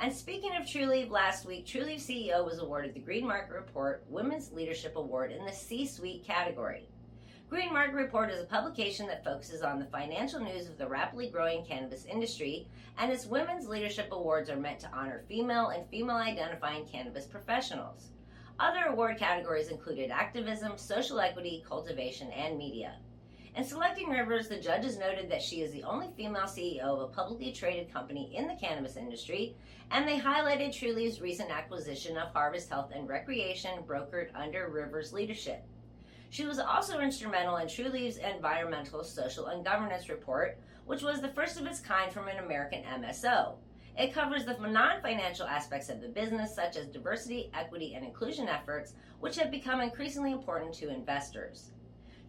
And 0.00 0.12
speaking 0.12 0.52
of 0.54 0.64
Trulieve, 0.64 1.10
last 1.10 1.44
week, 1.44 1.66
Trulieve 1.66 2.00
CEO 2.00 2.44
was 2.44 2.60
awarded 2.60 2.94
the 2.94 3.00
Green 3.00 3.26
Market 3.26 3.52
Report 3.52 4.04
Women's 4.08 4.52
Leadership 4.52 4.94
Award 4.94 5.32
in 5.32 5.44
the 5.44 5.52
C 5.52 5.86
Suite 5.86 6.24
category. 6.24 6.88
Green 7.48 7.72
Market 7.72 7.94
Report 7.94 8.30
is 8.30 8.42
a 8.42 8.46
publication 8.46 9.06
that 9.06 9.24
focuses 9.24 9.62
on 9.62 9.78
the 9.78 9.86
financial 9.86 10.38
news 10.38 10.68
of 10.68 10.76
the 10.76 10.86
rapidly 10.86 11.30
growing 11.30 11.64
cannabis 11.64 12.04
industry, 12.04 12.68
and 12.98 13.10
its 13.10 13.24
Women's 13.24 13.66
Leadership 13.66 14.08
Awards 14.12 14.50
are 14.50 14.56
meant 14.56 14.80
to 14.80 14.92
honor 14.92 15.24
female 15.28 15.68
and 15.68 15.88
female 15.88 16.16
identifying 16.16 16.84
cannabis 16.84 17.24
professionals. 17.24 18.10
Other 18.60 18.88
award 18.88 19.16
categories 19.16 19.68
included 19.68 20.10
activism, 20.10 20.76
social 20.76 21.20
equity, 21.20 21.64
cultivation, 21.66 22.30
and 22.32 22.58
media. 22.58 22.96
In 23.56 23.64
selecting 23.64 24.10
Rivers, 24.10 24.48
the 24.48 24.60
judges 24.60 24.98
noted 24.98 25.30
that 25.30 25.42
she 25.42 25.62
is 25.62 25.72
the 25.72 25.84
only 25.84 26.10
female 26.18 26.42
CEO 26.42 26.82
of 26.82 27.00
a 27.00 27.14
publicly 27.14 27.50
traded 27.50 27.90
company 27.90 28.36
in 28.36 28.46
the 28.46 28.56
cannabis 28.56 28.98
industry, 28.98 29.56
and 29.90 30.06
they 30.06 30.20
highlighted 30.20 30.74
Trulieve's 30.74 31.22
recent 31.22 31.50
acquisition 31.50 32.18
of 32.18 32.28
Harvest 32.28 32.68
Health 32.68 32.92
and 32.94 33.08
Recreation, 33.08 33.84
brokered 33.86 34.34
under 34.34 34.68
Rivers' 34.68 35.14
leadership. 35.14 35.64
She 36.30 36.44
was 36.44 36.58
also 36.58 37.00
instrumental 37.00 37.56
in 37.56 37.68
Trulieve's 37.68 38.18
Environmental, 38.18 39.02
Social, 39.02 39.46
and 39.46 39.64
Governance 39.64 40.10
Report, 40.10 40.58
which 40.84 41.02
was 41.02 41.20
the 41.20 41.28
first 41.28 41.58
of 41.58 41.66
its 41.66 41.80
kind 41.80 42.12
from 42.12 42.28
an 42.28 42.38
American 42.38 42.82
MSO. 42.82 43.54
It 43.96 44.12
covers 44.12 44.44
the 44.44 44.56
non 44.58 45.00
financial 45.00 45.46
aspects 45.46 45.88
of 45.88 46.00
the 46.00 46.08
business, 46.08 46.54
such 46.54 46.76
as 46.76 46.86
diversity, 46.86 47.50
equity, 47.54 47.94
and 47.94 48.04
inclusion 48.04 48.46
efforts, 48.46 48.94
which 49.20 49.36
have 49.36 49.50
become 49.50 49.80
increasingly 49.80 50.32
important 50.32 50.74
to 50.74 50.90
investors. 50.90 51.72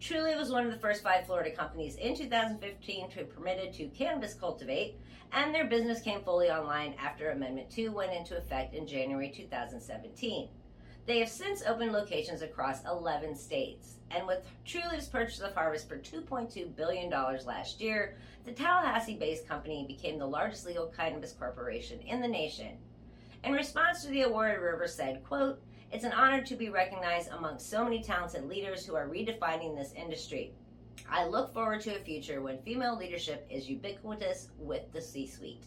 Trulieve 0.00 0.38
was 0.38 0.50
one 0.50 0.64
of 0.64 0.72
the 0.72 0.78
first 0.78 1.02
five 1.02 1.26
Florida 1.26 1.50
companies 1.50 1.96
in 1.96 2.16
2015 2.16 3.10
to 3.10 3.16
be 3.18 3.24
permitted 3.24 3.74
to 3.74 3.88
cannabis 3.88 4.32
cultivate, 4.32 4.98
and 5.32 5.54
their 5.54 5.66
business 5.66 6.00
came 6.00 6.22
fully 6.22 6.50
online 6.50 6.94
after 6.98 7.30
Amendment 7.30 7.68
2 7.70 7.92
went 7.92 8.14
into 8.14 8.36
effect 8.38 8.74
in 8.74 8.86
January 8.86 9.30
2017. 9.30 10.48
They 11.06 11.18
have 11.18 11.28
since 11.28 11.62
opened 11.66 11.92
locations 11.92 12.42
across 12.42 12.84
11 12.84 13.34
states. 13.36 13.96
And 14.10 14.26
with 14.26 14.46
Trulieve's 14.66 15.08
purchase 15.08 15.40
of 15.40 15.54
Harvest 15.54 15.88
for 15.88 15.98
$2.2 15.98 16.74
billion 16.76 17.10
last 17.10 17.80
year, 17.80 18.16
the 18.44 18.52
Tallahassee 18.52 19.16
based 19.16 19.48
company 19.48 19.84
became 19.86 20.18
the 20.18 20.26
largest 20.26 20.66
legal 20.66 20.86
cannabis 20.86 21.32
corporation 21.32 22.00
in 22.00 22.20
the 22.20 22.28
nation. 22.28 22.76
In 23.44 23.52
response 23.52 24.02
to 24.04 24.10
the 24.10 24.22
award, 24.22 24.60
Rivers 24.60 24.94
said, 24.94 25.24
quote, 25.24 25.62
It's 25.92 26.04
an 26.04 26.12
honor 26.12 26.42
to 26.42 26.56
be 26.56 26.68
recognized 26.68 27.30
among 27.30 27.58
so 27.58 27.84
many 27.84 28.02
talented 28.02 28.44
leaders 28.48 28.84
who 28.84 28.94
are 28.94 29.08
redefining 29.08 29.76
this 29.76 29.94
industry. 29.94 30.52
I 31.08 31.26
look 31.26 31.52
forward 31.54 31.80
to 31.82 31.96
a 31.96 32.00
future 32.00 32.42
when 32.42 32.62
female 32.62 32.96
leadership 32.96 33.46
is 33.50 33.68
ubiquitous 33.68 34.48
with 34.58 34.92
the 34.92 35.00
C 35.00 35.26
suite. 35.26 35.64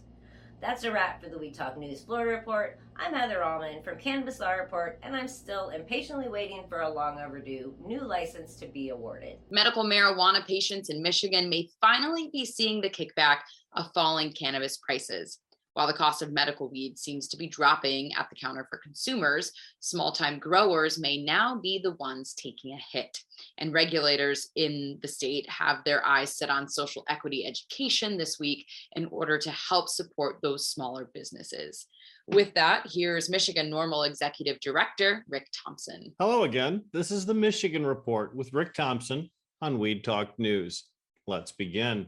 That's 0.64 0.86
a 0.86 0.92
wrap 0.94 1.22
for 1.22 1.28
the 1.28 1.38
Weed 1.38 1.56
Talk 1.56 1.78
News 1.78 2.06
Florida 2.06 2.32
Report. 2.32 2.80
I'm 2.96 3.14
Heather 3.14 3.44
Allman 3.44 3.84
from 3.84 3.98
Cannabis 3.98 4.40
Law 4.40 4.52
Report, 4.52 4.98
and 5.04 5.14
I'm 5.14 5.28
still 5.28 5.72
impatiently 5.72 6.30
waiting 6.30 6.64
for 6.70 6.80
a 6.80 6.90
long 6.90 7.20
overdue 7.20 7.74
new 7.86 8.00
license 8.00 8.56
to 8.62 8.68
be 8.68 8.88
awarded. 8.88 9.40
Medical 9.52 9.84
marijuana 9.84 10.48
patients 10.48 10.90
in 10.90 11.02
Michigan 11.02 11.50
may 11.50 11.68
finally 11.82 12.30
be 12.32 12.46
seeing 12.46 12.80
the 12.80 12.90
kickback 12.90 13.40
of 13.74 13.92
falling 13.94 14.32
cannabis 14.32 14.78
prices. 14.78 15.40
While 15.74 15.88
the 15.88 15.94
cost 15.94 16.22
of 16.22 16.32
medical 16.32 16.70
weed 16.70 17.00
seems 17.00 17.28
to 17.30 17.38
be 17.38 17.48
dropping 17.48 18.14
at 18.14 18.30
the 18.30 18.36
counter 18.36 18.68
for 18.70 18.78
consumers, 18.78 19.52
small 19.80 20.12
time 20.12 20.38
growers 20.38 21.00
may 21.00 21.24
now 21.24 21.60
be 21.60 21.80
the 21.82 21.96
ones 21.96 22.34
taking 22.36 22.74
a 22.74 22.98
hit. 22.98 23.18
And 23.58 23.74
regulators 23.74 24.50
in 24.56 25.00
the 25.02 25.08
state 25.08 25.50
have 25.50 25.84
their 25.84 26.06
eyes 26.06 26.38
set 26.38 26.50
on 26.50 26.70
social 26.70 27.04
equity 27.10 27.46
education 27.48 28.18
this 28.18 28.40
week 28.40 28.68
in 28.96 29.06
order 29.08 29.38
to 29.40 29.52
help 29.52 29.90
support 29.90 30.38
those 30.42 30.68
smaller 30.68 31.10
businesses. 31.14 31.88
With 32.28 32.54
that, 32.54 32.88
here's 32.92 33.30
Michigan 33.30 33.70
NORML 33.70 34.08
Executive 34.08 34.60
Director 34.60 35.26
Rick 35.28 35.48
Thompson. 35.66 36.14
Hello 36.20 36.44
again. 36.44 36.84
This 36.94 37.12
is 37.12 37.26
the 37.26 37.34
Michigan 37.34 37.86
Report 37.86 38.36
with 38.36 38.54
Rick 38.54 38.74
Thompson 38.74 39.30
on 39.62 39.80
Weed 39.80 40.04
Talk 40.04 40.38
News. 40.38 40.86
Let's 41.28 41.52
begin. 41.52 42.08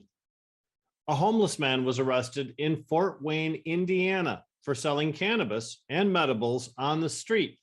A 1.08 1.14
homeless 1.14 1.60
man 1.60 1.86
was 1.86 2.00
arrested 2.00 2.56
in 2.58 2.84
Fort 2.90 3.22
Wayne, 3.22 3.62
Indiana 3.66 4.44
for 4.64 4.74
selling 4.74 5.14
cannabis 5.14 5.84
and 5.88 6.12
medibles 6.12 6.70
on 6.80 7.00
the 7.00 7.10
street. 7.10 7.60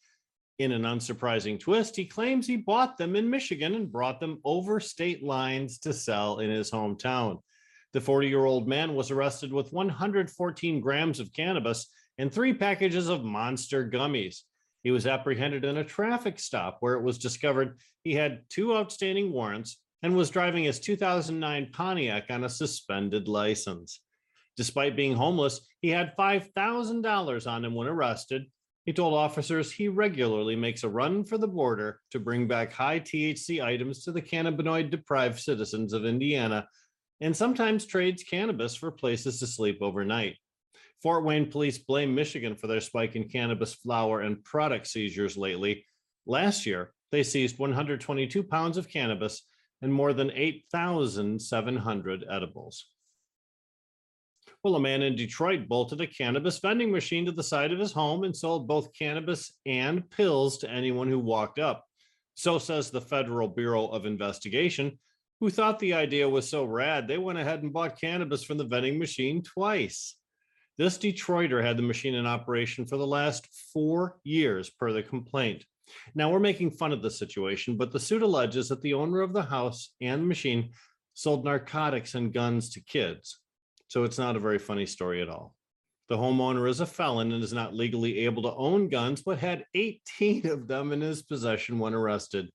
In 0.61 0.70
an 0.70 0.83
unsurprising 0.83 1.59
twist, 1.59 1.96
he 1.96 2.05
claims 2.05 2.46
he 2.46 2.57
bought 2.57 2.96
them 2.96 3.16
in 3.16 3.28
Michigan 3.28 3.74
and 3.74 3.90
brought 3.90 4.20
them 4.20 4.40
over 4.44 4.78
state 4.78 5.24
lines 5.24 5.81
to 5.81 5.92
sell 5.92 6.38
in 6.38 6.50
his 6.50 6.70
hometown. 6.70 7.40
The 7.92 8.00
40 8.00 8.28
year 8.28 8.44
old 8.44 8.68
man 8.68 8.94
was 8.94 9.11
arrested 9.11 9.52
with 9.52 9.72
114 9.72 10.81
grams 10.81 11.18
of 11.18 11.33
cannabis 11.33 11.88
and 12.18 12.33
three 12.33 12.55
packages 12.55 13.09
of 13.09 13.24
monster 13.24 13.90
gummies. 13.90 14.42
He 14.85 14.92
was 14.92 15.09
apprehended 15.09 15.64
in 15.64 15.78
a 15.78 15.85
traffic 15.85 16.38
stop 16.38 16.76
where 16.78 16.94
it 16.94 17.02
was 17.02 17.18
discovered 17.18 17.81
he 18.05 18.14
had 18.14 18.42
two 18.48 18.76
outstanding 18.76 19.33
warrants 19.33 19.78
and 20.03 20.17
was 20.17 20.31
driving 20.31 20.65
his 20.65 20.81
2009 20.81 21.71
Pontiac 21.73 22.25
on 22.31 22.45
a 22.45 22.49
suspended 22.49 23.29
license. 23.29 24.01
Despite 24.57 24.97
being 24.97 25.15
homeless, 25.15 25.61
he 25.81 25.88
had 25.88 26.17
$5,000 26.19 27.47
on 27.47 27.65
him 27.65 27.75
when 27.75 27.87
arrested. 27.87 28.45
He 28.85 28.93
told 28.93 29.15
officers 29.15 29.71
he 29.71 29.88
regularly 29.88 30.57
makes 30.57 30.83
a 30.83 30.88
run 30.88 31.25
for 31.25 31.38
the 31.38 31.49
border 31.49 32.01
to 32.11 32.19
bring 32.19 32.49
back 32.49 32.73
high 32.73 33.01
THC 33.01 33.62
items 33.62 34.05
to 34.05 34.12
the 34.12 34.21
cannabinoid 34.21 34.91
deprived 34.91 35.38
citizens 35.38 35.93
of 35.93 36.05
Indiana 36.05 36.67
and 37.21 37.37
sometimes 37.37 37.87
trades 37.87 38.25
cannabis 38.25 38.75
for 38.75 38.91
places 38.91 39.38
to 39.38 39.47
sleep 39.47 39.79
overnight. 39.81 40.37
Fort 41.03 41.25
Wayne 41.25 41.51
police 41.51 41.79
blame 41.79 42.15
Michigan 42.15 42.57
for 42.57 42.67
their 42.67 42.81
spike 42.81 43.15
in 43.15 43.29
cannabis 43.29 43.75
flower 43.75 44.21
and 44.21 44.43
product 44.43 44.88
seizures 44.88 45.37
lately. 45.37 45.85
Last 46.27 46.67
year, 46.67 46.93
they 47.12 47.23
seized 47.23 47.59
122 47.59 48.43
pounds 48.43 48.77
of 48.77 48.88
cannabis 48.88 49.43
and 49.83 49.92
more 49.92 50.12
than 50.12 50.31
8,700 50.31 52.25
edibles. 52.31 52.87
Well, 54.62 54.77
a 54.77 54.81
man 54.81 55.03
in 55.03 55.16
Detroit 55.16 55.66
bolted 55.66 56.01
a 56.01 56.07
cannabis 56.07 56.61
vending 56.61 56.92
machine 56.92 57.27
to 57.27 57.33
the 57.33 57.42
side 57.42 57.73
of 57.73 57.81
his 57.81 57.90
home 57.90 58.23
and 58.23 58.37
sold 58.37 58.68
both 58.68 58.95
cannabis 58.95 59.53
and 59.66 60.09
pills 60.09 60.59
to 60.59 60.71
anyone 60.71 61.09
who 61.09 61.18
walked 61.18 61.59
up. 61.59 61.85
So 62.35 62.59
says 62.59 62.90
the 62.90 63.01
Federal 63.01 63.49
Bureau 63.49 63.88
of 63.88 64.07
Investigation, 64.07 64.99
who 65.40 65.51
thought 65.51 65.81
the 65.81 65.95
idea 65.95 66.29
was 66.29 66.49
so 66.49 66.64
rad, 66.64 67.09
they 67.09 67.18
went 67.18 67.40
ahead 67.40 67.64
and 67.64 67.73
bought 67.73 68.01
cannabis 68.01 68.45
from 68.45 68.59
the 68.59 68.64
vending 68.64 69.01
machine 69.01 69.42
twice. 69.42 70.14
This 70.79 70.97
Detroiter 70.97 71.62
had 71.62 71.77
the 71.77 71.83
machine 71.83 72.14
in 72.14 72.27
operation 72.27 72.87
for 72.87 72.97
the 72.97 73.07
last 73.07 73.49
four 73.73 74.18
years, 74.23 74.71
per 74.71 74.92
the 74.92 75.03
complaint. 75.03 75.64
Now, 76.14 76.31
we're 76.31 76.40
making 76.40 76.73
fun 76.73 76.92
of 76.92 77.03
the 77.03 77.11
situation, 77.11 77.77
but 77.77 77.92
the 77.92 78.01
suit 78.01 78.23
alleges 78.23 78.68
that 78.68 78.83
the 78.83 78.95
owner 78.95 79.21
of 79.21 79.33
the 79.33 79.42
house 79.42 79.90
and 80.01 80.27
machine 80.27 80.73
sold 81.14 81.45
narcotics 81.45 82.14
and 82.14 82.33
guns 82.33 82.71
to 82.71 82.81
kids. 82.81 83.38
So 83.88 84.05
it's 84.05 84.18
not 84.18 84.37
a 84.37 84.40
very 84.40 84.59
funny 84.59 84.87
story 84.87 85.21
at 85.21 85.29
all. 85.29 85.55
The 86.09 86.16
homeowner 86.16 86.68
is 86.68 86.81
a 86.81 86.87
felon 86.87 87.33
and 87.33 87.42
is 87.42 87.53
not 87.53 87.75
legally 87.75 88.21
able 88.21 88.42
to 88.42 88.55
own 88.55 88.88
guns, 88.88 89.23
but 89.23 89.38
had 89.38 89.64
18 89.75 90.47
of 90.47 90.68
them 90.68 90.92
in 90.92 91.01
his 91.01 91.23
possession 91.23 91.79
when 91.79 91.95
arrested. 91.95 92.51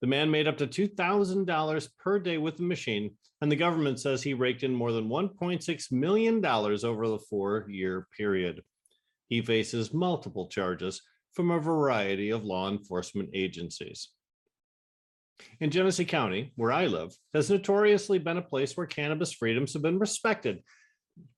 The 0.00 0.06
man 0.06 0.30
made 0.30 0.48
up 0.48 0.58
to 0.58 0.66
$2,000 0.66 1.88
per 1.98 2.18
day 2.18 2.38
with 2.38 2.56
the 2.56 2.62
machine, 2.62 3.16
and 3.40 3.50
the 3.50 3.56
government 3.56 4.00
says 4.00 4.22
he 4.22 4.34
raked 4.34 4.62
in 4.62 4.74
more 4.74 4.92
than 4.92 5.08
$1.6 5.08 5.92
million 5.92 6.44
over 6.44 7.08
the 7.08 7.24
four 7.28 7.66
year 7.68 8.06
period. 8.16 8.62
He 9.28 9.42
faces 9.42 9.94
multiple 9.94 10.48
charges 10.48 11.02
from 11.34 11.50
a 11.50 11.58
variety 11.58 12.30
of 12.30 12.44
law 12.44 12.68
enforcement 12.70 13.30
agencies. 13.34 14.08
In 15.60 15.70
Genesee 15.70 16.04
County, 16.04 16.52
where 16.56 16.72
I 16.72 16.86
live, 16.86 17.14
has 17.34 17.50
notoriously 17.50 18.18
been 18.18 18.36
a 18.36 18.42
place 18.42 18.76
where 18.76 18.86
cannabis 18.86 19.32
freedoms 19.32 19.72
have 19.72 19.82
been 19.82 19.98
respected. 19.98 20.62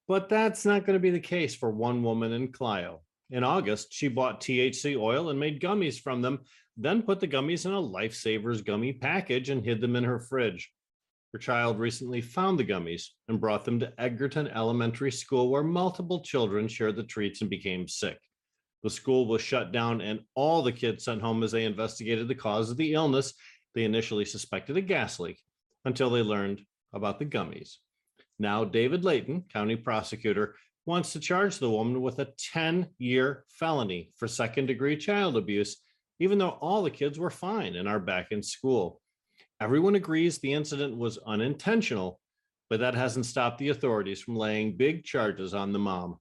But 0.08 0.28
that's 0.28 0.64
not 0.64 0.84
going 0.84 0.94
to 0.94 1.00
be 1.00 1.10
the 1.10 1.20
case 1.20 1.54
for 1.54 1.70
one 1.70 2.02
woman 2.02 2.32
in 2.32 2.52
Clio. 2.52 3.02
In 3.30 3.44
August, 3.44 3.88
she 3.92 4.08
bought 4.08 4.40
THC 4.40 4.98
oil 5.00 5.30
and 5.30 5.38
made 5.38 5.60
gummies 5.60 6.00
from 6.00 6.20
them, 6.20 6.40
then 6.76 7.02
put 7.02 7.20
the 7.20 7.28
gummies 7.28 7.64
in 7.64 7.72
a 7.72 7.80
Lifesavers 7.80 8.64
gummy 8.64 8.92
package 8.92 9.48
and 9.48 9.64
hid 9.64 9.80
them 9.80 9.96
in 9.96 10.04
her 10.04 10.20
fridge. 10.20 10.70
Her 11.32 11.38
child 11.38 11.78
recently 11.78 12.20
found 12.20 12.58
the 12.58 12.64
gummies 12.64 13.06
and 13.28 13.40
brought 13.40 13.64
them 13.64 13.80
to 13.80 13.92
Edgerton 13.98 14.48
Elementary 14.48 15.10
School, 15.10 15.48
where 15.48 15.62
multiple 15.62 16.20
children 16.20 16.68
shared 16.68 16.96
the 16.96 17.04
treats 17.04 17.40
and 17.40 17.48
became 17.48 17.88
sick. 17.88 18.18
The 18.82 18.90
school 18.90 19.26
was 19.26 19.42
shut 19.42 19.72
down 19.72 20.00
and 20.00 20.20
all 20.34 20.62
the 20.62 20.72
kids 20.72 21.04
sent 21.04 21.22
home 21.22 21.42
as 21.42 21.52
they 21.52 21.64
investigated 21.64 22.28
the 22.28 22.34
cause 22.34 22.70
of 22.70 22.76
the 22.76 22.94
illness. 22.94 23.34
They 23.74 23.84
initially 23.84 24.24
suspected 24.24 24.76
a 24.76 24.80
gas 24.80 25.20
leak 25.20 25.38
until 25.84 26.10
they 26.10 26.22
learned 26.22 26.62
about 26.92 27.18
the 27.18 27.26
gummies. 27.26 27.76
Now, 28.38 28.64
David 28.64 29.04
Leyton, 29.04 29.44
county 29.52 29.76
prosecutor, 29.76 30.56
wants 30.84 31.12
to 31.12 31.20
charge 31.20 31.58
the 31.58 31.70
woman 31.70 32.02
with 32.02 32.18
a 32.18 32.32
10 32.52 32.88
year 32.98 33.44
felony 33.48 34.10
for 34.16 34.26
second 34.26 34.66
degree 34.66 34.96
child 34.96 35.36
abuse, 35.36 35.76
even 36.18 36.38
though 36.38 36.58
all 36.60 36.82
the 36.82 36.90
kids 36.90 37.18
were 37.18 37.30
fine 37.30 37.76
and 37.76 37.88
are 37.88 38.00
back 38.00 38.32
in 38.32 38.42
school. 38.42 39.00
Everyone 39.60 39.94
agrees 39.94 40.38
the 40.38 40.52
incident 40.52 40.96
was 40.96 41.18
unintentional, 41.18 42.18
but 42.68 42.80
that 42.80 42.96
hasn't 42.96 43.26
stopped 43.26 43.58
the 43.58 43.68
authorities 43.68 44.20
from 44.20 44.34
laying 44.34 44.76
big 44.76 45.04
charges 45.04 45.54
on 45.54 45.72
the 45.72 45.78
mom. 45.78 46.18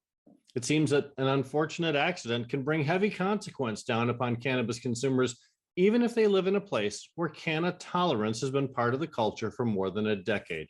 It 0.54 0.66
seems 0.66 0.90
that 0.90 1.12
an 1.18 1.28
unfortunate 1.28 1.96
accident 1.96 2.50
can 2.50 2.64
bring 2.64 2.84
heavy 2.84 3.10
consequence 3.10 3.84
down 3.84 4.10
upon 4.10 4.36
cannabis 4.36 4.80
consumers, 4.80 5.38
even 5.78 6.02
if 6.02 6.14
they 6.14 6.28
live 6.28 6.48
in 6.48 6.58
a 6.58 6.62
place 6.62 7.10
where 7.16 7.30
canna 7.30 7.72
tolerance 7.74 8.42
has 8.42 8.52
been 8.52 8.68
part 8.68 8.94
of 8.94 9.00
the 9.00 9.08
culture 9.08 9.50
for 9.50 9.66
more 9.66 9.90
than 9.90 10.08
a 10.08 10.16
decade. 10.16 10.68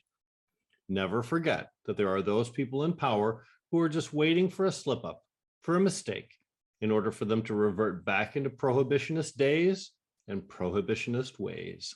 Never 0.88 1.24
forget 1.24 1.70
that 1.86 1.98
there 1.98 2.14
are 2.14 2.22
those 2.22 2.50
people 2.50 2.84
in 2.84 2.94
power 2.94 3.44
who 3.72 3.80
are 3.80 3.90
just 3.90 4.14
waiting 4.14 4.50
for 4.50 4.66
a 4.66 4.72
slip 4.72 5.04
up, 5.04 5.24
for 5.62 5.78
a 5.78 5.80
mistake, 5.80 6.36
in 6.82 6.92
order 6.92 7.12
for 7.12 7.26
them 7.26 7.42
to 7.44 7.56
revert 7.56 8.06
back 8.06 8.36
into 8.36 8.50
prohibitionist 8.50 9.36
days 9.36 9.92
and 10.28 10.42
prohibitionist 10.42 11.40
ways. 11.40 11.96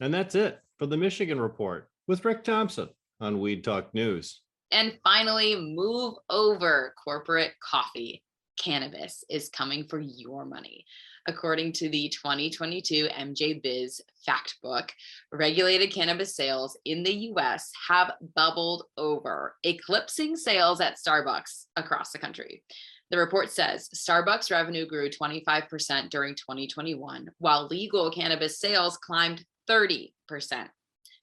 And 0.00 0.14
that's 0.14 0.34
it 0.34 0.58
for 0.78 0.86
the 0.86 0.96
Michigan 0.96 1.40
Report 1.40 1.90
with 2.06 2.24
Rick 2.24 2.44
Thompson 2.44 2.88
on 3.20 3.40
Weed 3.40 3.64
Talk 3.64 3.92
News. 3.92 4.40
And 4.74 4.98
finally, 5.04 5.54
move 5.54 6.14
over 6.28 6.94
corporate 7.02 7.52
coffee. 7.60 8.24
Cannabis 8.58 9.22
is 9.30 9.48
coming 9.48 9.86
for 9.86 10.00
your 10.00 10.44
money. 10.44 10.84
According 11.28 11.74
to 11.74 11.88
the 11.88 12.08
2022 12.08 13.06
MJ 13.06 13.62
Biz 13.62 14.02
Fact 14.26 14.56
Book, 14.64 14.90
regulated 15.30 15.92
cannabis 15.92 16.34
sales 16.34 16.76
in 16.84 17.04
the 17.04 17.14
US 17.30 17.70
have 17.88 18.14
bubbled 18.34 18.82
over, 18.96 19.54
eclipsing 19.62 20.34
sales 20.34 20.80
at 20.80 20.98
Starbucks 20.98 21.66
across 21.76 22.10
the 22.10 22.18
country. 22.18 22.64
The 23.12 23.18
report 23.18 23.52
says 23.52 23.88
Starbucks 23.94 24.50
revenue 24.50 24.86
grew 24.86 25.08
25% 25.08 26.10
during 26.10 26.34
2021, 26.34 27.30
while 27.38 27.68
legal 27.68 28.10
cannabis 28.10 28.58
sales 28.58 28.96
climbed 28.96 29.44
30%. 29.70 30.10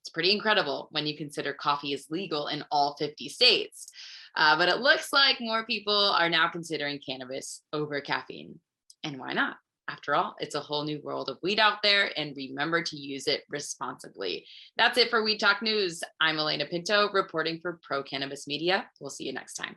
It's 0.01 0.09
pretty 0.09 0.31
incredible 0.31 0.87
when 0.91 1.05
you 1.05 1.15
consider 1.15 1.53
coffee 1.53 1.93
is 1.93 2.07
legal 2.09 2.47
in 2.47 2.65
all 2.71 2.95
50 2.97 3.29
states. 3.29 3.87
Uh, 4.35 4.57
but 4.57 4.67
it 4.67 4.79
looks 4.79 5.13
like 5.13 5.37
more 5.39 5.65
people 5.65 5.93
are 5.93 6.29
now 6.29 6.49
considering 6.49 6.99
cannabis 7.05 7.61
over 7.71 8.01
caffeine. 8.01 8.59
And 9.03 9.19
why 9.19 9.33
not? 9.33 9.57
After 9.87 10.15
all, 10.15 10.35
it's 10.39 10.55
a 10.55 10.59
whole 10.59 10.85
new 10.85 11.01
world 11.03 11.29
of 11.29 11.37
weed 11.43 11.59
out 11.59 11.83
there, 11.83 12.11
and 12.17 12.35
remember 12.35 12.81
to 12.81 12.95
use 12.95 13.27
it 13.27 13.43
responsibly. 13.49 14.45
That's 14.77 14.97
it 14.97 15.09
for 15.09 15.21
Weed 15.21 15.39
Talk 15.39 15.61
News. 15.61 16.01
I'm 16.21 16.39
Alaina 16.39 16.65
Pinto 16.65 17.09
reporting 17.11 17.59
for 17.61 17.79
Pro 17.83 18.01
Cannabis 18.01 18.47
Media. 18.47 18.87
We'll 18.99 19.09
see 19.09 19.25
you 19.25 19.33
next 19.33 19.55
time. 19.55 19.75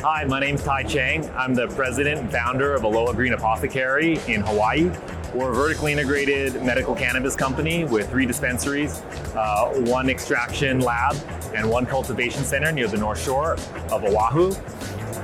Hi, 0.00 0.24
my 0.24 0.38
name 0.38 0.56
is 0.56 0.62
Tai 0.62 0.82
Cheng. 0.82 1.30
I'm 1.30 1.54
the 1.54 1.68
president 1.68 2.20
and 2.20 2.30
founder 2.30 2.74
of 2.74 2.84
Aloha 2.84 3.12
Green 3.12 3.32
Apothecary 3.32 4.20
in 4.28 4.42
Hawaii. 4.42 4.90
We're 5.34 5.50
a 5.50 5.54
vertically 5.54 5.90
integrated 5.90 6.62
medical 6.62 6.94
cannabis 6.94 7.34
company 7.34 7.84
with 7.84 8.08
three 8.08 8.24
dispensaries, 8.24 9.00
uh, 9.34 9.72
one 9.78 10.08
extraction 10.08 10.78
lab, 10.78 11.16
and 11.52 11.68
one 11.68 11.86
cultivation 11.86 12.44
center 12.44 12.70
near 12.70 12.86
the 12.86 12.98
North 12.98 13.20
Shore 13.20 13.54
of 13.90 14.04
Oahu. 14.04 14.54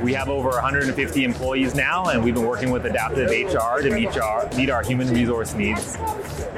We 0.02 0.12
have 0.14 0.28
over 0.28 0.48
150 0.48 1.22
employees 1.22 1.76
now, 1.76 2.06
and 2.06 2.24
we've 2.24 2.34
been 2.34 2.46
working 2.46 2.72
with 2.72 2.86
Adaptive 2.86 3.28
HR 3.28 3.82
to 3.82 3.90
meet 3.94 4.16
our, 4.18 4.48
meet 4.56 4.68
our 4.68 4.82
human 4.82 5.08
resource 5.10 5.54
needs. 5.54 5.96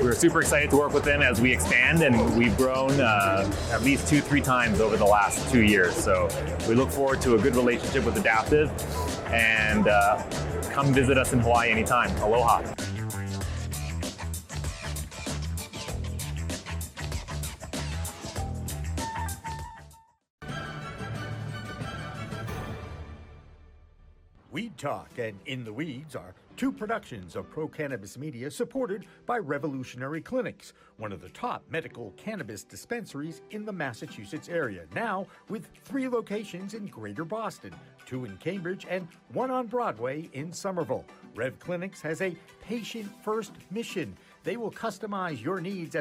We're 0.01 0.15
super 0.15 0.41
excited 0.41 0.71
to 0.71 0.77
work 0.77 0.95
with 0.95 1.05
them 1.05 1.21
as 1.21 1.39
we 1.39 1.53
expand, 1.53 2.01
and 2.01 2.35
we've 2.39 2.57
grown 2.57 2.99
uh, 3.03 3.53
at 3.71 3.83
least 3.83 4.09
two, 4.09 4.23
three 4.23 4.41
times 4.41 4.81
over 4.81 4.97
the 4.97 5.05
last 5.05 5.51
two 5.51 5.63
years. 5.63 5.95
So 5.95 6.27
we 6.67 6.75
look 6.75 6.91
forward 6.91 7.21
to 7.21 7.35
a 7.35 7.39
good 7.39 7.55
relationship 7.55 8.07
with 8.07 8.17
Adaptive, 8.17 8.71
and 9.31 9.89
uh, 9.89 10.23
come 10.71 10.95
visit 10.95 11.19
us 11.19 11.35
in 11.35 11.41
Hawaii 11.41 11.71
anytime. 11.71 12.17
Aloha. 12.23 12.63
Talk 24.83 25.17
and 25.17 25.39
In 25.47 25.63
the 25.65 25.73
Weeds 25.73 26.17
are 26.17 26.35
two 26.57 26.73
productions 26.73 27.37
of 27.37 27.49
Pro 27.49 27.69
Cannabis 27.69 28.19
Media 28.19 28.51
supported 28.51 29.07
by 29.27 29.39
Revolutionary 29.39 30.21
Clinics, 30.21 30.73
one 30.97 31.13
of 31.13 31.21
the 31.21 31.29
top 31.29 31.63
medical 31.71 32.13
cannabis 32.17 32.65
dispensaries 32.65 33.43
in 33.53 33.65
the 33.65 33.73
Massachusetts 33.73 34.49
area, 34.49 34.87
now 34.93 35.25
with 35.49 35.69
three 35.85 36.09
locations 36.09 36.75
in 36.75 36.87
Greater 36.87 37.25
Boston, 37.25 37.73
two 38.07 38.25
in 38.25 38.37
Cambridge, 38.39 38.85
and 38.91 39.07
one 39.33 39.53
on 39.53 39.69
Broadway 39.69 40.29
in 40.33 40.53
Somerville. 40.53 41.05
Rev 41.37 41.57
Clinics 41.61 42.03
has 42.03 42.21
a 42.21 42.37
patient 42.61 43.09
first 43.23 43.53
mission. 43.71 44.17
They 44.43 44.57
will 44.57 44.73
customize 44.73 45.41
your 45.41 45.61
needs 45.61 45.95